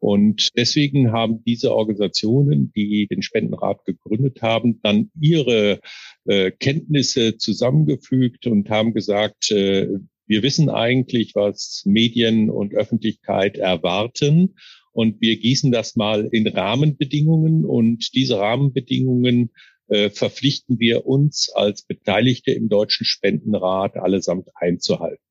Und 0.00 0.50
deswegen 0.56 1.12
haben 1.12 1.42
diese 1.44 1.74
Organisationen, 1.74 2.72
die 2.74 3.08
den 3.08 3.22
Spendenrat 3.22 3.84
gegründet 3.84 4.42
haben, 4.42 4.80
dann 4.82 5.10
ihre 5.20 5.80
äh, 6.24 6.52
Kenntnisse 6.52 7.36
zusammengefügt 7.36 8.46
und 8.46 8.70
haben 8.70 8.94
gesagt, 8.94 9.50
äh, 9.50 9.88
wir 10.26 10.42
wissen 10.42 10.68
eigentlich, 10.68 11.34
was 11.34 11.82
Medien 11.84 12.50
und 12.50 12.74
Öffentlichkeit 12.74 13.56
erwarten. 13.56 14.56
Und 14.92 15.20
wir 15.20 15.38
gießen 15.38 15.72
das 15.72 15.96
mal 15.96 16.28
in 16.30 16.46
Rahmenbedingungen. 16.46 17.64
Und 17.64 18.14
diese 18.14 18.38
Rahmenbedingungen 18.38 19.50
äh, 19.88 20.10
verpflichten 20.10 20.78
wir 20.78 21.06
uns 21.06 21.50
als 21.54 21.82
Beteiligte 21.82 22.52
im 22.52 22.68
Deutschen 22.68 23.04
Spendenrat 23.04 23.96
allesamt 23.96 24.48
einzuhalten. 24.54 25.22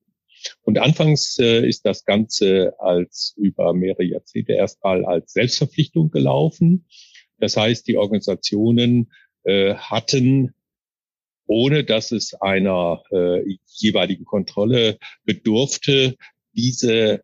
Und 0.62 0.78
anfangs 0.78 1.38
äh, 1.38 1.66
ist 1.66 1.84
das 1.84 2.04
Ganze 2.04 2.74
als 2.78 3.34
über 3.36 3.72
mehrere 3.72 4.04
Jahrzehnte 4.04 4.52
erstmal 4.52 5.04
als 5.04 5.32
Selbstverpflichtung 5.32 6.10
gelaufen. 6.10 6.86
Das 7.38 7.56
heißt, 7.56 7.86
die 7.86 7.96
Organisationen 7.96 9.12
äh, 9.44 9.74
hatten, 9.74 10.54
ohne 11.46 11.84
dass 11.84 12.12
es 12.12 12.34
einer 12.34 13.02
äh, 13.10 13.56
jeweiligen 13.66 14.24
Kontrolle 14.24 14.98
bedurfte, 15.24 16.16
diese 16.52 17.22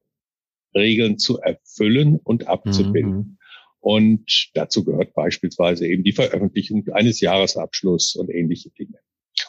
Regeln 0.75 1.19
zu 1.19 1.39
erfüllen 1.39 2.19
und 2.23 2.49
abzubilden. 2.49 3.17
Mhm. 3.17 3.39
Und 3.85 4.49
dazu 4.55 4.83
gehört 4.83 5.13
beispielsweise 5.13 5.87
eben 5.87 6.05
die 6.05 6.13
Veröffentlichung 6.13 6.89
eines 6.95 7.21
Jahresabschlusses 7.21 8.17
und 8.17 8.31
ähnliche 8.31 8.71
Dinge. 8.71 8.99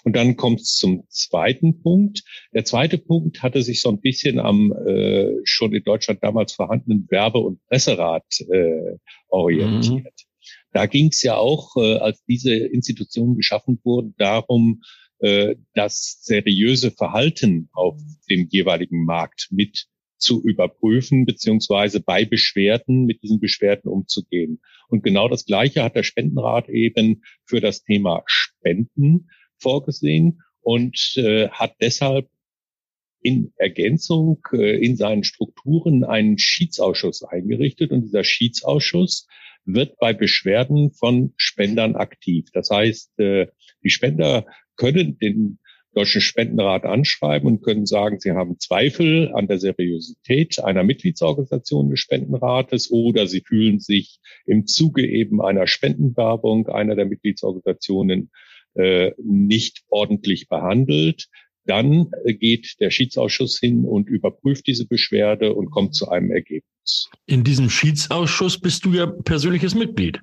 Und 0.03 0.13
dann 0.17 0.35
kommt 0.35 0.59
es 0.59 0.75
zum 0.75 1.05
zweiten 1.07 1.81
Punkt. 1.81 2.21
Der 2.53 2.65
zweite 2.65 2.97
Punkt 2.97 3.43
hatte 3.43 3.63
sich 3.63 3.79
so 3.79 3.87
ein 3.87 4.01
bisschen 4.01 4.39
am 4.39 4.73
äh, 4.73 5.31
schon 5.45 5.73
in 5.73 5.85
Deutschland 5.85 6.21
damals 6.21 6.51
vorhandenen 6.51 7.07
Werbe- 7.09 7.39
und 7.39 7.65
Presserat 7.67 8.25
äh, 8.51 8.97
orientiert. 9.29 10.03
Mhm. 10.03 10.49
Da 10.73 10.85
ging 10.85 11.07
es 11.07 11.23
ja 11.23 11.37
auch, 11.37 11.77
äh, 11.77 11.99
als 11.99 12.21
diese 12.25 12.53
Institutionen 12.53 13.37
geschaffen 13.37 13.79
wurden, 13.85 14.15
darum, 14.17 14.81
äh, 15.19 15.55
das 15.75 16.19
seriöse 16.23 16.91
Verhalten 16.91 17.69
auf 17.71 17.97
dem 18.29 18.49
jeweiligen 18.49 19.05
Markt 19.05 19.47
mit 19.51 19.87
zu 20.17 20.41
überprüfen, 20.43 21.25
beziehungsweise 21.25 21.99
bei 21.99 22.25
Beschwerden 22.25 23.05
mit 23.05 23.21
diesen 23.23 23.39
Beschwerden 23.39 23.89
umzugehen. 23.89 24.61
Und 24.87 25.03
genau 25.03 25.27
das 25.27 25.45
Gleiche 25.45 25.83
hat 25.83 25.95
der 25.95 26.03
Spendenrat 26.03 26.69
eben 26.69 27.23
für 27.45 27.61
das 27.61 27.83
Thema 27.83 28.23
Spenden 28.25 29.29
vorgesehen 29.57 30.41
und 30.61 31.13
äh, 31.17 31.49
hat 31.49 31.75
deshalb 31.81 32.29
in 33.21 33.53
Ergänzung 33.55 34.39
äh, 34.53 34.83
in 34.83 34.95
seinen 34.97 35.23
Strukturen 35.23 36.03
einen 36.03 36.37
Schiedsausschuss 36.37 37.23
eingerichtet. 37.23 37.91
Und 37.91 38.03
dieser 38.03 38.23
Schiedsausschuss 38.23 39.27
wird 39.65 39.97
bei 39.97 40.13
Beschwerden 40.13 40.91
von 40.91 41.33
Spendern 41.35 41.95
aktiv. 41.95 42.45
Das 42.53 42.69
heißt, 42.69 43.19
äh, 43.19 43.47
die 43.83 43.89
Spender 43.89 44.45
können 44.75 45.17
den 45.17 45.59
Deutschen 45.95 46.19
Spendenrat 46.19 46.83
anschreiben 46.83 47.47
und 47.47 47.63
können 47.63 47.85
sagen, 47.85 48.19
sie 48.19 48.33
haben 48.33 48.59
Zweifel 48.59 49.31
an 49.33 49.47
der 49.47 49.59
Seriosität 49.59 50.59
einer 50.63 50.83
Mitgliedsorganisation 50.83 51.89
des 51.89 52.01
Spendenrates 52.01 52.91
oder 52.91 53.27
sie 53.27 53.41
fühlen 53.41 53.79
sich 53.79 54.19
im 54.45 54.67
Zuge 54.67 55.07
eben 55.07 55.41
einer 55.41 55.67
Spendenwerbung 55.67 56.67
einer 56.67 56.95
der 56.95 57.05
Mitgliedsorganisationen 57.05 58.29
äh, 58.73 59.13
nicht 59.23 59.83
ordentlich 59.87 60.49
behandelt. 60.49 61.27
Dann 61.65 62.11
geht 62.25 62.75
der 62.81 62.91
Schiedsausschuss 62.91 63.57
hin 63.57 63.85
und 63.85 64.09
überprüft 64.09 64.67
diese 64.67 64.85
Beschwerde 64.85 65.55
und 65.55 65.71
kommt 65.71 65.95
zu 65.95 66.09
einem 66.09 66.29
Ergebnis. 66.29 67.09
In 67.25 67.45
diesem 67.45 67.69
Schiedsausschuss 67.69 68.59
bist 68.59 68.83
du 68.85 68.93
ja 68.93 69.07
persönliches 69.07 69.73
Mitglied. 69.73 70.19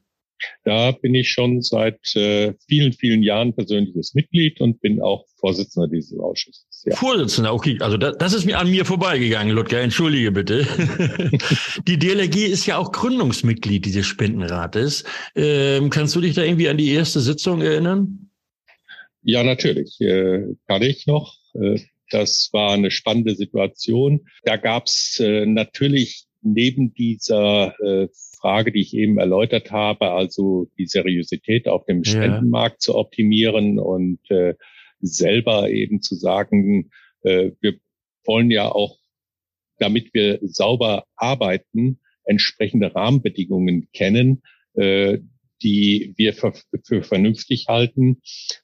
Da 0.65 0.93
bin 0.93 1.15
ich 1.15 1.31
schon 1.31 1.63
seit 1.63 2.15
äh, 2.15 2.55
vielen, 2.69 2.93
vielen 2.93 3.23
Jahren 3.23 3.55
persönliches 3.55 4.15
Mitglied 4.15 4.61
und 4.61 4.81
bin 4.81 5.01
auch 5.01 5.25
Vorsitzender 5.43 5.89
dieses 5.89 6.17
Ausschusses. 6.21 6.85
Ja. 6.85 6.95
Vorsitzender, 6.95 7.53
okay. 7.53 7.77
Also 7.81 7.97
das, 7.97 8.17
das 8.17 8.33
ist 8.33 8.45
mir 8.45 8.59
an 8.59 8.71
mir 8.71 8.85
vorbeigegangen, 8.85 9.53
Ludger. 9.53 9.81
Entschuldige 9.81 10.31
bitte. 10.31 10.69
die 11.89 11.99
DLRG 11.99 12.47
ist 12.47 12.65
ja 12.67 12.79
auch 12.79 12.93
Gründungsmitglied 12.93 13.85
dieses 13.85 14.07
Spendenrates. 14.07 15.03
Ähm, 15.35 15.91
kannst 15.91 16.15
du 16.15 16.21
dich 16.21 16.37
da 16.37 16.45
irgendwie 16.45 16.69
an 16.69 16.77
die 16.77 16.93
erste 16.93 17.19
Sitzung 17.19 17.61
erinnern? 17.61 18.31
Ja, 19.23 19.43
natürlich. 19.43 20.01
Äh, 20.01 20.45
kann 20.69 20.83
ich 20.83 21.09
noch. 21.09 21.35
Äh, 21.55 21.81
das 22.11 22.51
war 22.53 22.75
eine 22.75 22.93
spannende 22.93 23.35
Situation. 23.35 24.21
Da 24.45 24.57
gab 24.57 24.87
es 24.87 25.19
äh, 25.21 25.45
natürlich 25.45 26.27
neben 26.41 26.95
dieser 26.95 27.75
äh, 27.81 28.07
Frage, 28.41 28.71
die 28.71 28.83
ich 28.83 28.95
eben 28.95 29.19
erläutert 29.19 29.73
habe, 29.73 30.13
also 30.13 30.69
die 30.79 30.87
Seriosität 30.87 31.67
auf 31.67 31.85
dem 31.87 32.05
Spendenmarkt 32.05 32.77
ja. 32.77 32.79
zu 32.79 32.95
optimieren 32.95 33.81
und 33.81 34.21
äh, 34.31 34.55
selber 35.03 35.71
eben 35.71 36.01
zu 36.01 36.15
sagen, 36.15 36.91
äh, 37.23 37.53
wir 37.61 37.75
wollen 38.25 38.51
ja 38.51 38.71
auch, 38.71 38.99
damit 39.79 40.15
wir 40.15 40.39
sauber 40.43 41.05
arbeiten, 41.17 42.01
entsprechende 42.25 42.95
Rahmenbedingungen 42.95 43.89
kennen, 43.93 44.43
äh, 44.75 45.19
die 45.63 46.15
wir 46.17 46.35
für, 46.35 46.53
für 46.85 47.03
vernünftig 47.03 47.67
halten, 47.69 48.21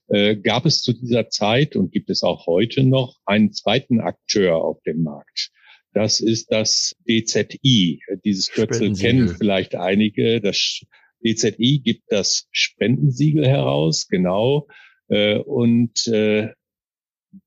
äh, 0.09 0.37
gab 0.37 0.67
es 0.67 0.83
zu 0.83 0.93
dieser 0.93 1.29
Zeit 1.29 1.77
und 1.77 1.93
gibt 1.93 2.11
es 2.11 2.23
auch 2.23 2.47
heute 2.47 2.83
noch 2.83 3.19
einen 3.25 3.53
zweiten 3.53 4.01
Akteur 4.01 4.57
auf 4.57 4.83
dem 4.83 5.03
Markt. 5.03 5.51
Das 5.93 6.21
ist 6.21 6.53
das 6.53 6.97
DZI. 7.09 8.01
Dieses 8.25 8.51
Kürzel 8.51 8.95
kennen 8.95 9.29
vielleicht 9.29 9.75
einige. 9.75 10.41
Das 10.41 10.83
DZI 11.25 11.81
gibt 11.83 12.05
das 12.09 12.47
Spendensiegel 12.53 13.47
heraus, 13.47 14.07
genau. 14.09 14.69
Äh, 15.09 15.39
und 15.39 16.07
äh, 16.07 16.49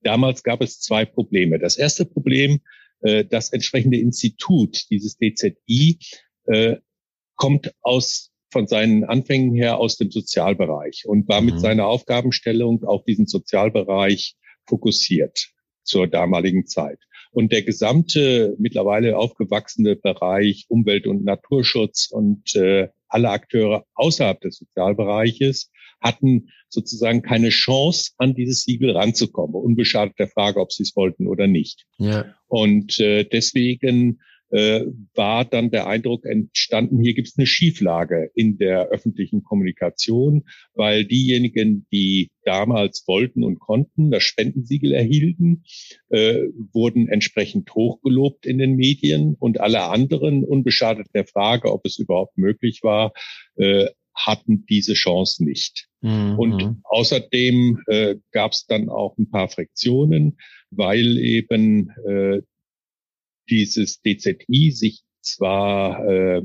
damals 0.01 0.43
gab 0.43 0.61
es 0.61 0.79
zwei 0.79 1.05
Probleme. 1.05 1.59
Das 1.59 1.77
erste 1.77 2.05
Problem, 2.05 2.61
äh, 3.01 3.25
das 3.25 3.51
entsprechende 3.53 3.97
Institut, 3.97 4.89
dieses 4.89 5.17
DZI, 5.17 5.99
kommt 7.35 7.71
aus 7.81 8.31
von 8.51 8.67
seinen 8.67 9.05
Anfängen 9.05 9.53
her 9.53 9.77
aus 9.77 9.97
dem 9.97 10.11
Sozialbereich 10.11 11.03
und 11.05 11.27
war 11.29 11.39
mit 11.41 11.55
mhm. 11.55 11.59
seiner 11.59 11.85
Aufgabenstellung 11.85 12.83
auf 12.83 13.05
diesen 13.05 13.25
Sozialbereich 13.27 14.35
fokussiert 14.67 15.51
zur 15.83 16.07
damaligen 16.07 16.65
Zeit. 16.67 16.99
Und 17.31 17.53
der 17.53 17.63
gesamte 17.63 18.55
mittlerweile 18.59 19.17
aufgewachsene 19.17 19.95
Bereich 19.95 20.65
Umwelt- 20.67 21.07
und 21.07 21.23
Naturschutz 21.23 22.09
und 22.11 22.55
äh, 22.55 22.89
alle 23.07 23.29
Akteure 23.29 23.85
außerhalb 23.93 24.41
des 24.41 24.57
Sozialbereiches 24.57 25.71
hatten 26.01 26.49
sozusagen 26.69 27.21
keine 27.21 27.49
Chance, 27.49 28.11
an 28.17 28.33
dieses 28.33 28.63
Siegel 28.63 28.91
ranzukommen, 28.91 29.55
unbeschadet 29.55 30.17
der 30.19 30.27
Frage, 30.27 30.59
ob 30.59 30.71
sie 30.71 30.83
es 30.83 30.95
wollten 30.95 31.27
oder 31.27 31.47
nicht. 31.47 31.85
Ja. 31.97 32.33
Und 32.47 32.99
äh, 32.99 33.23
deswegen 33.23 34.19
äh, 34.51 34.85
war 35.15 35.45
dann 35.45 35.71
der 35.71 35.87
Eindruck 35.87 36.25
entstanden, 36.25 37.01
hier 37.01 37.13
gibt 37.13 37.29
es 37.29 37.37
eine 37.37 37.47
Schieflage 37.47 38.31
in 38.35 38.57
der 38.57 38.89
öffentlichen 38.89 39.43
Kommunikation, 39.43 40.43
weil 40.73 41.05
diejenigen, 41.05 41.87
die 41.91 42.31
damals 42.43 43.05
wollten 43.07 43.43
und 43.43 43.59
konnten, 43.59 44.11
das 44.11 44.23
Spendensiegel 44.23 44.91
erhielten, 44.91 45.63
äh, 46.09 46.47
wurden 46.73 47.07
entsprechend 47.07 47.73
hochgelobt 47.73 48.45
in 48.45 48.57
den 48.57 48.75
Medien 48.75 49.35
und 49.39 49.61
alle 49.61 49.83
anderen, 49.83 50.43
unbeschadet 50.43 51.07
der 51.13 51.25
Frage, 51.25 51.71
ob 51.71 51.85
es 51.85 51.97
überhaupt 51.97 52.37
möglich 52.37 52.81
war, 52.83 53.13
äh, 53.55 53.87
hatten 54.13 54.65
diese 54.65 54.93
Chance 54.93 55.43
nicht. 55.45 55.87
Mhm. 56.01 56.39
Und 56.39 56.81
außerdem 56.83 57.83
äh, 57.87 58.15
gab 58.31 58.51
es 58.51 58.65
dann 58.65 58.89
auch 58.89 59.17
ein 59.17 59.29
paar 59.29 59.49
Friktionen, 59.49 60.37
weil 60.71 61.17
eben 61.17 61.91
äh, 62.05 62.41
dieses 63.49 64.01
DZI 64.01 64.71
sich 64.71 65.03
zwar 65.21 66.05
äh, 66.07 66.41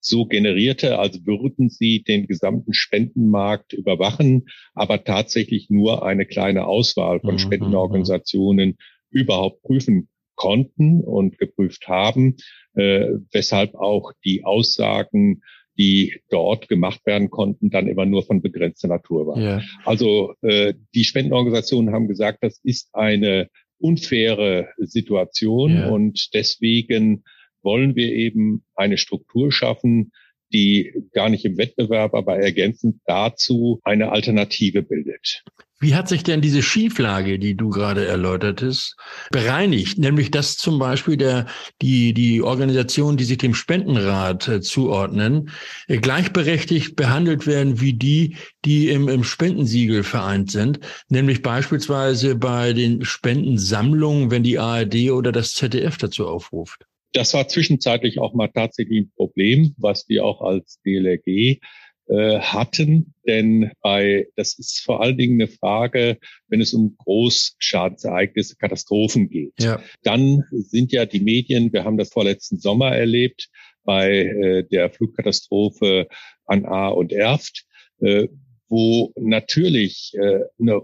so 0.00 0.26
generierte, 0.26 0.98
als 0.98 1.24
würden 1.26 1.70
sie 1.70 2.02
den 2.02 2.26
gesamten 2.26 2.74
Spendenmarkt 2.74 3.72
überwachen, 3.72 4.46
aber 4.74 5.02
tatsächlich 5.02 5.70
nur 5.70 6.04
eine 6.04 6.26
kleine 6.26 6.66
Auswahl 6.66 7.20
von 7.20 7.34
mhm, 7.34 7.38
Spendenorganisationen 7.38 8.76
überhaupt 9.10 9.62
prüfen 9.62 10.08
konnten 10.34 11.02
und 11.02 11.38
geprüft 11.38 11.88
haben, 11.88 12.36
äh, 12.74 13.12
weshalb 13.32 13.74
auch 13.74 14.12
die 14.24 14.44
Aussagen, 14.44 15.42
die 15.78 16.20
dort 16.30 16.68
gemacht 16.68 17.04
werden 17.04 17.30
konnten, 17.30 17.70
dann 17.70 17.88
immer 17.88 18.06
nur 18.06 18.24
von 18.24 18.42
begrenzter 18.42 18.88
Natur 18.88 19.26
waren. 19.26 19.42
Ja. 19.42 19.62
Also 19.84 20.34
äh, 20.42 20.74
die 20.94 21.04
Spendenorganisationen 21.04 21.92
haben 21.92 22.08
gesagt, 22.08 22.38
das 22.42 22.60
ist 22.62 22.94
eine 22.94 23.48
unfaire 23.78 24.68
Situation 24.78 25.74
ja. 25.74 25.88
und 25.88 26.32
deswegen 26.34 27.24
wollen 27.62 27.96
wir 27.96 28.08
eben 28.12 28.64
eine 28.74 28.98
Struktur 28.98 29.50
schaffen, 29.50 30.12
die 30.54 30.94
gar 31.12 31.28
nicht 31.28 31.44
im 31.44 31.58
Wettbewerb, 31.58 32.14
aber 32.14 32.38
ergänzend 32.38 33.00
dazu 33.04 33.80
eine 33.84 34.12
Alternative 34.12 34.82
bildet. 34.82 35.42
Wie 35.80 35.94
hat 35.94 36.08
sich 36.08 36.22
denn 36.22 36.40
diese 36.40 36.62
Schieflage, 36.62 37.38
die 37.38 37.56
du 37.56 37.68
gerade 37.68 38.06
erläutertest, 38.06 38.96
bereinigt? 39.30 39.98
Nämlich, 39.98 40.30
dass 40.30 40.56
zum 40.56 40.78
Beispiel 40.78 41.18
der, 41.18 41.44
die, 41.82 42.14
die 42.14 42.40
Organisationen, 42.40 43.18
die 43.18 43.24
sich 43.24 43.36
dem 43.36 43.54
Spendenrat 43.54 44.48
äh, 44.48 44.60
zuordnen, 44.62 45.50
äh, 45.86 45.98
gleichberechtigt 45.98 46.96
behandelt 46.96 47.46
werden 47.46 47.82
wie 47.82 47.92
die, 47.92 48.36
die 48.64 48.88
im, 48.88 49.08
im 49.08 49.24
Spendensiegel 49.24 50.04
vereint 50.04 50.50
sind. 50.50 50.80
Nämlich 51.10 51.42
beispielsweise 51.42 52.34
bei 52.34 52.72
den 52.72 53.04
Spendensammlungen, 53.04 54.30
wenn 54.30 54.42
die 54.42 54.58
ARD 54.58 55.10
oder 55.10 55.32
das 55.32 55.52
ZDF 55.52 55.98
dazu 55.98 56.26
aufruft. 56.26 56.86
Das 57.14 57.32
war 57.32 57.48
zwischenzeitlich 57.48 58.18
auch 58.18 58.34
mal 58.34 58.48
tatsächlich 58.48 59.04
ein 59.04 59.12
Problem, 59.16 59.74
was 59.78 60.08
wir 60.08 60.24
auch 60.24 60.42
als 60.42 60.80
DLRG 60.84 61.60
äh, 62.08 62.38
hatten. 62.40 63.14
Denn 63.26 63.70
bei, 63.80 64.26
das 64.36 64.58
ist 64.58 64.80
vor 64.84 65.00
allen 65.00 65.16
Dingen 65.16 65.40
eine 65.40 65.48
Frage, 65.48 66.18
wenn 66.48 66.60
es 66.60 66.74
um 66.74 66.96
Großschadensereignisse, 66.98 68.56
Katastrophen 68.56 69.30
geht. 69.30 69.54
Ja. 69.60 69.80
Dann 70.02 70.44
sind 70.50 70.92
ja 70.92 71.06
die 71.06 71.20
Medien, 71.20 71.72
wir 71.72 71.84
haben 71.84 71.96
das 71.96 72.12
vorletzten 72.12 72.58
Sommer 72.58 72.94
erlebt, 72.94 73.48
bei 73.84 74.10
äh, 74.10 74.64
der 74.64 74.90
Flugkatastrophe 74.90 76.08
an 76.46 76.64
A 76.64 76.88
und 76.88 77.12
Erft, 77.12 77.64
äh, 78.00 78.28
wo 78.68 79.12
natürlich 79.16 80.14
äh, 80.14 80.40
eine 80.58 80.82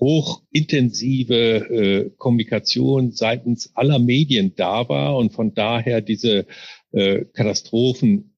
hochintensive 0.00 1.34
äh, 1.34 2.10
Kommunikation 2.18 3.12
seitens 3.12 3.74
aller 3.74 3.98
Medien 3.98 4.54
da 4.56 4.88
war 4.88 5.16
und 5.16 5.32
von 5.32 5.54
daher 5.54 6.00
diese 6.00 6.46
äh, 6.92 7.24
Katastrophen 7.32 8.34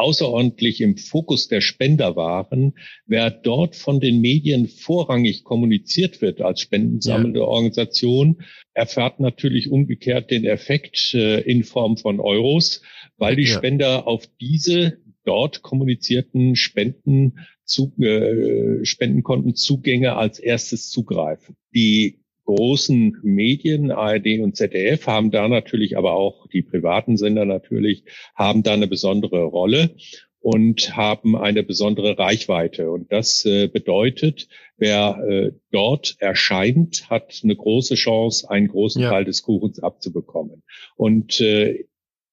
außerordentlich 0.00 0.80
im 0.80 0.96
Fokus 0.96 1.48
der 1.48 1.60
Spender 1.60 2.16
waren, 2.16 2.72
wer 3.06 3.30
dort 3.30 3.76
von 3.76 4.00
den 4.00 4.20
Medien 4.20 4.66
vorrangig 4.66 5.44
kommuniziert 5.44 6.22
wird 6.22 6.40
als 6.40 6.62
spendensammelnde 6.62 7.40
ja. 7.40 7.46
Organisation, 7.46 8.42
erfährt 8.72 9.20
natürlich 9.20 9.70
umgekehrt 9.70 10.30
den 10.30 10.46
Effekt 10.46 11.12
äh, 11.12 11.40
in 11.40 11.64
Form 11.64 11.98
von 11.98 12.18
Euros, 12.18 12.80
weil 13.18 13.36
die 13.36 13.44
ja. 13.44 13.54
Spender 13.54 14.06
auf 14.06 14.26
diese 14.40 14.98
dort 15.24 15.62
kommunizierten 15.62 16.56
Spenden 16.56 17.38
zu, 17.64 17.92
äh, 18.00 18.84
Spendenkontenzugänge 18.84 20.16
als 20.16 20.38
erstes 20.38 20.90
zugreifen. 20.90 21.56
Die 21.74 22.20
großen 22.44 23.18
Medien, 23.22 23.92
ARD 23.92 24.40
und 24.40 24.56
ZDF, 24.56 25.06
haben 25.06 25.30
da 25.30 25.46
natürlich, 25.46 25.96
aber 25.96 26.14
auch 26.14 26.48
die 26.48 26.62
privaten 26.62 27.16
Sender 27.16 27.44
natürlich, 27.44 28.04
haben 28.34 28.62
da 28.62 28.72
eine 28.72 28.88
besondere 28.88 29.44
Rolle 29.44 29.94
und 30.40 30.96
haben 30.96 31.36
eine 31.36 31.62
besondere 31.62 32.18
Reichweite. 32.18 32.90
Und 32.90 33.12
das 33.12 33.44
äh, 33.44 33.68
bedeutet, 33.68 34.48
wer 34.76 35.22
äh, 35.28 35.52
dort 35.70 36.16
erscheint, 36.18 37.08
hat 37.10 37.40
eine 37.44 37.54
große 37.54 37.94
Chance, 37.94 38.50
einen 38.50 38.68
großen 38.68 39.02
ja. 39.02 39.10
Teil 39.10 39.24
des 39.24 39.42
Kuchens 39.42 39.80
abzubekommen. 39.80 40.62
Und 40.96 41.40
äh, 41.40 41.84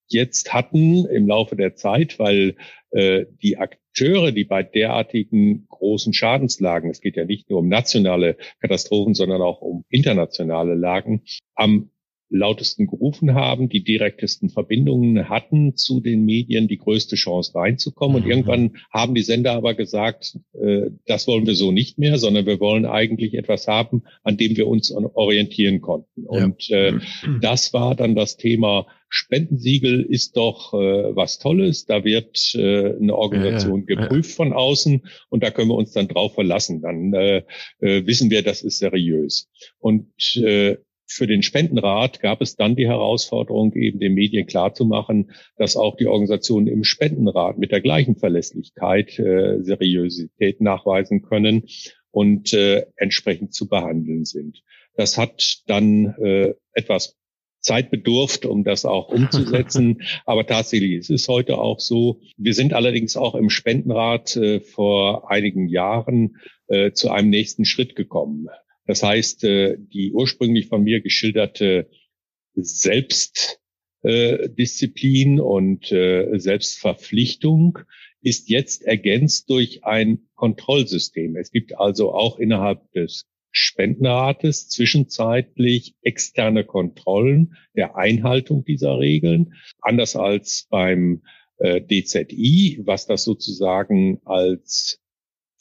jetzt 0.07 0.53
hatten 0.53 1.05
im 1.05 1.27
Laufe 1.27 1.55
der 1.55 1.75
Zeit, 1.75 2.19
weil 2.19 2.55
äh, 2.91 3.25
die 3.41 3.57
Akteure, 3.57 4.31
die 4.31 4.45
bei 4.45 4.63
derartigen 4.63 5.67
großen 5.69 6.13
Schadenslagen, 6.13 6.89
es 6.89 7.01
geht 7.01 7.15
ja 7.15 7.25
nicht 7.25 7.49
nur 7.49 7.59
um 7.59 7.67
nationale 7.67 8.37
Katastrophen, 8.61 9.13
sondern 9.13 9.41
auch 9.41 9.61
um 9.61 9.85
internationale 9.89 10.75
Lagen, 10.75 11.23
am 11.55 11.89
lautesten 12.29 12.87
gerufen 12.87 13.33
haben, 13.33 13.69
die 13.69 13.83
direktesten 13.83 14.49
Verbindungen 14.49 15.29
hatten 15.29 15.75
zu 15.75 15.99
den 15.99 16.25
Medien, 16.25 16.67
die 16.67 16.77
größte 16.77 17.15
Chance 17.15 17.55
reinzukommen. 17.55 18.21
Und 18.23 18.29
irgendwann 18.29 18.77
haben 18.91 19.15
die 19.15 19.21
Sender 19.21 19.53
aber 19.53 19.73
gesagt, 19.73 20.37
äh, 20.53 20.89
das 21.05 21.27
wollen 21.27 21.45
wir 21.45 21.55
so 21.55 21.71
nicht 21.71 21.97
mehr, 21.97 22.17
sondern 22.17 22.45
wir 22.45 22.59
wollen 22.59 22.85
eigentlich 22.85 23.33
etwas 23.33 23.67
haben, 23.67 24.03
an 24.23 24.37
dem 24.37 24.57
wir 24.57 24.67
uns 24.67 24.91
orientieren 24.91 25.81
konnten. 25.81 26.25
Ja. 26.31 26.45
Und 26.45 26.69
äh, 26.69 26.91
mhm. 26.91 27.39
das 27.41 27.73
war 27.73 27.95
dann 27.95 28.15
das 28.15 28.37
Thema 28.37 28.87
Spendensiegel 29.09 30.01
ist 30.01 30.35
doch 30.35 30.73
äh, 30.73 31.15
was 31.15 31.39
Tolles. 31.39 31.85
Da 31.85 32.03
wird 32.03 32.53
äh, 32.55 32.95
eine 32.95 33.15
Organisation 33.15 33.85
ja, 33.87 33.95
ja, 33.95 34.01
geprüft 34.01 34.31
von 34.31 34.53
außen 34.53 35.07
und 35.29 35.43
da 35.43 35.51
können 35.51 35.69
wir 35.69 35.75
uns 35.75 35.91
dann 35.93 36.07
drauf 36.07 36.33
verlassen. 36.33 36.81
Dann 36.81 37.13
äh, 37.13 37.43
äh, 37.79 38.05
wissen 38.05 38.29
wir, 38.29 38.43
das 38.43 38.63
ist 38.63 38.79
seriös. 38.79 39.49
Und 39.79 40.35
äh, 40.35 40.77
für 41.07 41.25
den 41.25 41.41
Spendenrat 41.41 42.19
gab 42.19 42.41
es 42.41 42.55
dann 42.55 42.75
die 42.75 42.87
Herausforderung, 42.87 43.73
eben 43.73 43.99
den 43.99 44.13
Medien 44.13 44.45
klarzumachen, 44.45 45.31
dass 45.57 45.77
auch 45.77 45.95
die 45.95 46.07
Organisationen 46.07 46.67
im 46.67 46.83
Spendenrat 46.83 47.57
mit 47.57 47.71
der 47.71 47.81
gleichen 47.81 48.17
Verlässlichkeit 48.17 49.17
äh, 49.17 49.63
Seriosität 49.63 50.61
nachweisen 50.61 51.21
können 51.21 51.63
und 52.11 52.53
äh, 52.53 52.85
entsprechend 52.97 53.53
zu 53.53 53.69
behandeln 53.69 54.25
sind. 54.25 54.63
Das 54.95 55.17
hat 55.17 55.61
dann 55.67 56.15
äh, 56.19 56.53
etwas 56.73 57.17
Zeit 57.61 57.89
bedurft, 57.91 58.45
um 58.45 58.63
das 58.63 58.85
auch 58.85 59.09
umzusetzen. 59.09 60.01
Aber 60.25 60.45
tatsächlich 60.45 60.93
es 60.93 61.09
ist 61.09 61.27
heute 61.27 61.57
auch 61.57 61.79
so. 61.79 62.21
Wir 62.37 62.53
sind 62.53 62.73
allerdings 62.73 63.17
auch 63.17 63.35
im 63.35 63.49
Spendenrat 63.49 64.35
äh, 64.35 64.59
vor 64.59 65.29
einigen 65.29 65.67
Jahren 65.67 66.37
äh, 66.67 66.91
zu 66.91 67.09
einem 67.09 67.29
nächsten 67.29 67.65
Schritt 67.65 67.95
gekommen. 67.95 68.47
Das 68.87 69.03
heißt, 69.03 69.43
äh, 69.43 69.77
die 69.77 70.13
ursprünglich 70.13 70.65
von 70.67 70.81
mir 70.83 71.01
geschilderte 71.01 71.89
Selbstdisziplin 72.55 75.39
und 75.39 75.91
äh, 75.91 76.39
Selbstverpflichtung 76.39 77.77
ist 78.21 78.49
jetzt 78.49 78.81
ergänzt 78.83 79.49
durch 79.49 79.83
ein 79.83 80.29
Kontrollsystem. 80.35 81.35
Es 81.35 81.51
gibt 81.51 81.77
also 81.77 82.13
auch 82.13 82.39
innerhalb 82.39 82.89
des 82.93 83.25
Spendenrates 83.51 84.69
zwischenzeitlich 84.69 85.95
externe 86.01 86.63
Kontrollen 86.63 87.55
der 87.75 87.95
Einhaltung 87.95 88.63
dieser 88.65 88.99
Regeln. 88.99 89.53
Anders 89.81 90.15
als 90.15 90.67
beim 90.69 91.23
äh, 91.57 91.81
DZI, 91.81 92.81
was 92.83 93.07
das 93.07 93.23
sozusagen 93.23 94.21
als 94.25 94.99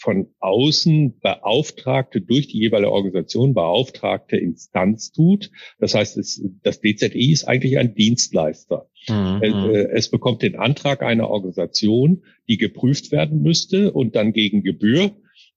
von 0.07 0.29
außen 0.39 1.19
beauftragte, 1.19 2.21
durch 2.21 2.47
die 2.47 2.59
jeweilige 2.61 2.93
Organisation 2.93 3.55
beauftragte 3.55 4.37
Instanz 4.37 5.11
tut. 5.11 5.51
Das 5.81 5.97
heißt, 5.97 6.17
es, 6.17 6.41
das 6.63 6.81
DZI 6.81 7.33
ist 7.33 7.49
eigentlich 7.49 7.77
ein 7.77 7.97
Dienstleister. 7.97 8.89
Mhm. 9.09 9.41
Es, 9.43 9.53
äh, 9.53 9.89
es 9.95 10.09
bekommt 10.09 10.43
den 10.43 10.55
Antrag 10.55 11.03
einer 11.03 11.29
Organisation, 11.29 12.23
die 12.49 12.57
geprüft 12.57 13.11
werden 13.11 13.43
müsste 13.43 13.93
und 13.93 14.15
dann 14.15 14.33
gegen 14.33 14.63
Gebühr 14.63 15.11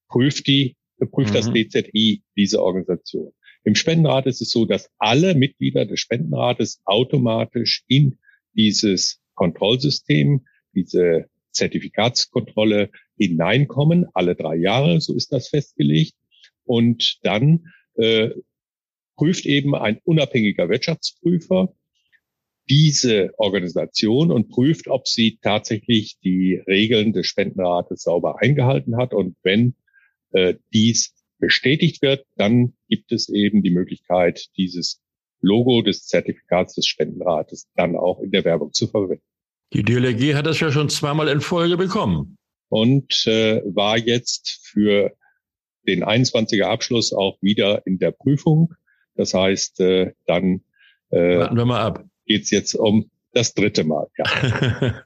prüft 0.07 0.47
die, 0.47 0.77
prüft 1.11 1.29
mhm. 1.29 1.35
das 1.35 1.53
DZI 1.53 2.23
diese 2.35 2.63
Organisation. 2.63 3.31
Im 3.63 3.75
Spendenrat 3.75 4.25
ist 4.25 4.41
es 4.41 4.49
so, 4.49 4.65
dass 4.65 4.89
alle 4.97 5.35
Mitglieder 5.35 5.85
des 5.85 5.99
Spendenrates 5.99 6.81
automatisch 6.85 7.83
in 7.87 8.17
dieses 8.55 9.21
Kontrollsystem, 9.35 10.47
diese 10.73 11.27
Zertifikatskontrolle 11.51 12.89
hineinkommen, 13.19 14.07
alle 14.13 14.35
drei 14.35 14.55
Jahre, 14.55 15.01
so 15.01 15.13
ist 15.13 15.31
das 15.31 15.49
festgelegt. 15.49 16.13
Und 16.63 17.19
dann 17.23 17.65
äh, 17.95 18.29
prüft 19.15 19.45
eben 19.45 19.75
ein 19.75 19.99
unabhängiger 20.05 20.69
Wirtschaftsprüfer 20.69 21.73
diese 22.69 23.33
Organisation 23.37 24.31
und 24.31 24.49
prüft, 24.49 24.87
ob 24.87 25.07
sie 25.07 25.39
tatsächlich 25.41 26.19
die 26.23 26.61
Regeln 26.67 27.13
des 27.13 27.27
Spendenrates 27.27 28.03
sauber 28.03 28.39
eingehalten 28.41 28.95
hat. 28.95 29.13
Und 29.13 29.35
wenn 29.43 29.75
äh, 30.31 30.55
dies 30.73 31.15
bestätigt 31.39 32.01
wird, 32.01 32.25
dann 32.37 32.73
gibt 32.87 33.11
es 33.11 33.29
eben 33.29 33.63
die 33.63 33.71
Möglichkeit, 33.71 34.47
dieses 34.55 35.01
Logo 35.41 35.81
des 35.81 36.05
Zertifikats 36.05 36.75
des 36.75 36.85
Spendenrates 36.85 37.67
dann 37.75 37.95
auch 37.95 38.21
in 38.21 38.31
der 38.31 38.45
Werbung 38.45 38.71
zu 38.73 38.87
verwenden. 38.87 39.23
Die 39.73 39.83
DLRG 39.83 40.35
hat 40.35 40.45
das 40.45 40.59
ja 40.59 40.71
schon 40.71 40.89
zweimal 40.89 41.27
in 41.27 41.41
Folge 41.41 41.77
bekommen. 41.77 42.37
Und 42.69 43.25
äh, 43.27 43.61
war 43.65 43.97
jetzt 43.97 44.61
für 44.63 45.13
den 45.87 46.03
21er 46.03 46.65
Abschluss 46.65 47.13
auch 47.13 47.37
wieder 47.41 47.85
in 47.85 47.97
der 47.99 48.11
Prüfung. 48.11 48.73
Das 49.15 49.33
heißt, 49.33 49.79
äh, 49.81 50.13
dann 50.25 50.61
äh, 51.09 51.39
warten 51.39 51.57
wir 51.57 51.65
mal 51.65 51.81
ab. 51.81 52.05
Geht's 52.25 52.51
jetzt 52.51 52.75
um 52.75 53.09
das 53.33 53.53
dritte 53.53 53.83
Mal, 53.83 54.07
ja. 54.17 54.93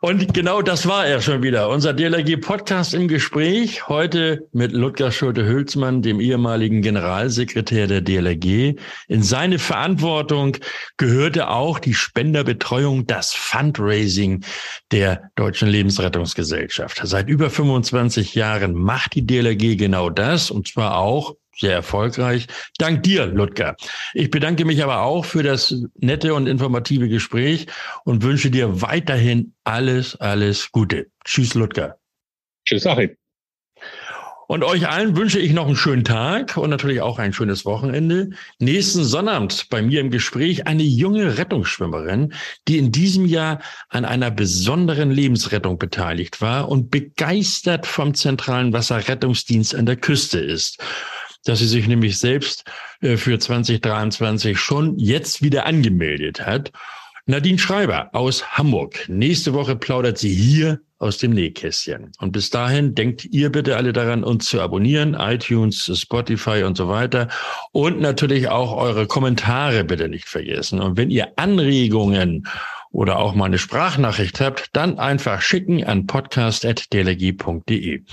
Und 0.00 0.32
genau 0.32 0.62
das 0.62 0.86
war 0.86 1.06
er 1.06 1.20
schon 1.20 1.42
wieder. 1.42 1.68
Unser 1.68 1.92
DLRG-Podcast 1.92 2.94
im 2.94 3.08
Gespräch. 3.08 3.88
Heute 3.88 4.48
mit 4.52 4.72
Ludger 4.72 5.10
Schulte-Hülsmann, 5.10 6.02
dem 6.02 6.20
ehemaligen 6.20 6.80
Generalsekretär 6.82 7.86
der 7.86 8.00
DLRG. 8.00 8.78
In 9.08 9.22
seine 9.22 9.58
Verantwortung 9.58 10.56
gehörte 10.96 11.48
auch 11.48 11.78
die 11.78 11.94
Spenderbetreuung, 11.94 13.06
das 13.06 13.34
Fundraising 13.34 14.44
der 14.92 15.30
Deutschen 15.34 15.68
Lebensrettungsgesellschaft. 15.68 17.00
Seit 17.02 17.28
über 17.28 17.50
25 17.50 18.34
Jahren 18.34 18.74
macht 18.74 19.14
die 19.14 19.26
DLRG 19.26 19.76
genau 19.76 20.10
das 20.10 20.50
und 20.50 20.68
zwar 20.68 20.96
auch 20.96 21.34
sehr 21.58 21.72
erfolgreich. 21.72 22.46
Dank 22.78 23.02
dir, 23.02 23.26
Ludger. 23.26 23.76
Ich 24.14 24.30
bedanke 24.30 24.64
mich 24.64 24.82
aber 24.82 25.02
auch 25.02 25.24
für 25.24 25.42
das 25.42 25.74
nette 25.98 26.34
und 26.34 26.46
informative 26.46 27.08
Gespräch 27.08 27.66
und 28.04 28.22
wünsche 28.22 28.50
dir 28.50 28.80
weiterhin 28.80 29.54
alles, 29.64 30.16
alles 30.16 30.70
Gute. 30.72 31.08
Tschüss, 31.24 31.54
Ludger. 31.54 31.98
Tschüss, 32.64 32.86
Achim. 32.86 33.10
Und 34.50 34.64
euch 34.64 34.88
allen 34.88 35.14
wünsche 35.14 35.38
ich 35.38 35.52
noch 35.52 35.66
einen 35.66 35.76
schönen 35.76 36.04
Tag 36.04 36.56
und 36.56 36.70
natürlich 36.70 37.02
auch 37.02 37.18
ein 37.18 37.34
schönes 37.34 37.66
Wochenende. 37.66 38.30
Nächsten 38.58 39.04
Sonnabend 39.04 39.68
bei 39.68 39.82
mir 39.82 40.00
im 40.00 40.10
Gespräch 40.10 40.66
eine 40.66 40.84
junge 40.84 41.36
Rettungsschwimmerin, 41.36 42.32
die 42.66 42.78
in 42.78 42.90
diesem 42.90 43.26
Jahr 43.26 43.60
an 43.90 44.06
einer 44.06 44.30
besonderen 44.30 45.10
Lebensrettung 45.10 45.78
beteiligt 45.78 46.40
war 46.40 46.70
und 46.70 46.90
begeistert 46.90 47.84
vom 47.84 48.14
zentralen 48.14 48.72
Wasserrettungsdienst 48.72 49.74
an 49.74 49.84
der 49.84 49.96
Küste 49.96 50.38
ist 50.38 50.82
dass 51.48 51.60
sie 51.60 51.66
sich 51.66 51.88
nämlich 51.88 52.18
selbst 52.18 52.64
äh, 53.00 53.16
für 53.16 53.38
2023 53.38 54.58
schon 54.58 54.98
jetzt 54.98 55.42
wieder 55.42 55.66
angemeldet 55.66 56.44
hat. 56.44 56.72
Nadine 57.26 57.58
Schreiber 57.58 58.08
aus 58.14 58.56
Hamburg. 58.56 59.06
Nächste 59.08 59.52
Woche 59.52 59.76
plaudert 59.76 60.18
sie 60.18 60.32
hier 60.32 60.80
aus 60.98 61.18
dem 61.18 61.32
Nähkästchen. 61.32 62.10
Und 62.18 62.32
bis 62.32 62.50
dahin 62.50 62.94
denkt 62.94 63.24
ihr 63.26 63.52
bitte 63.52 63.76
alle 63.76 63.92
daran, 63.92 64.24
uns 64.24 64.46
zu 64.46 64.60
abonnieren, 64.60 65.14
iTunes, 65.14 65.90
Spotify 65.94 66.64
und 66.64 66.76
so 66.76 66.88
weiter. 66.88 67.28
Und 67.72 68.00
natürlich 68.00 68.48
auch 68.48 68.74
eure 68.76 69.06
Kommentare 69.06 69.84
bitte 69.84 70.08
nicht 70.08 70.26
vergessen. 70.26 70.80
Und 70.80 70.96
wenn 70.96 71.10
ihr 71.10 71.32
Anregungen 71.36 72.46
oder 72.90 73.18
auch 73.18 73.34
mal 73.34 73.44
eine 73.44 73.58
Sprachnachricht 73.58 74.40
habt, 74.40 74.70
dann 74.72 74.98
einfach 74.98 75.42
schicken 75.42 75.84
an 75.84 76.06
podcast.delegie.de. 76.06 78.04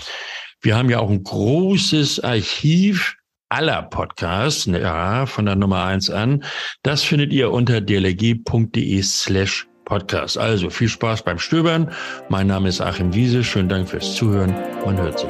Wir 0.61 0.75
haben 0.75 0.89
ja 0.89 0.99
auch 0.99 1.09
ein 1.09 1.23
großes 1.23 2.19
Archiv 2.19 3.15
aller 3.49 3.83
Podcasts, 3.83 4.65
ja, 4.65 5.25
von 5.25 5.45
der 5.45 5.55
Nummer 5.55 5.83
eins 5.83 6.09
an. 6.09 6.43
Das 6.83 7.03
findet 7.03 7.31
ihr 7.31 7.51
unter 7.51 7.81
dlg.de 7.81 9.01
slash 9.01 9.67
Podcast. 9.85 10.37
Also 10.37 10.69
viel 10.69 10.89
Spaß 10.89 11.23
beim 11.23 11.37
Stöbern. 11.37 11.91
Mein 12.29 12.47
Name 12.47 12.69
ist 12.69 12.81
Achim 12.81 13.13
Wiese. 13.13 13.43
Schönen 13.43 13.69
Dank 13.69 13.87
fürs 13.87 14.15
Zuhören. 14.15 14.53
Man 14.83 14.97
hört 14.97 15.19
sich. 15.19 15.29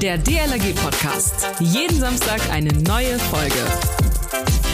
Der 0.00 0.18
DLRG 0.18 0.74
Podcast. 0.74 1.46
Jeden 1.60 1.98
Samstag 1.98 2.40
eine 2.50 2.72
neue 2.72 3.18
Folge. 3.18 4.69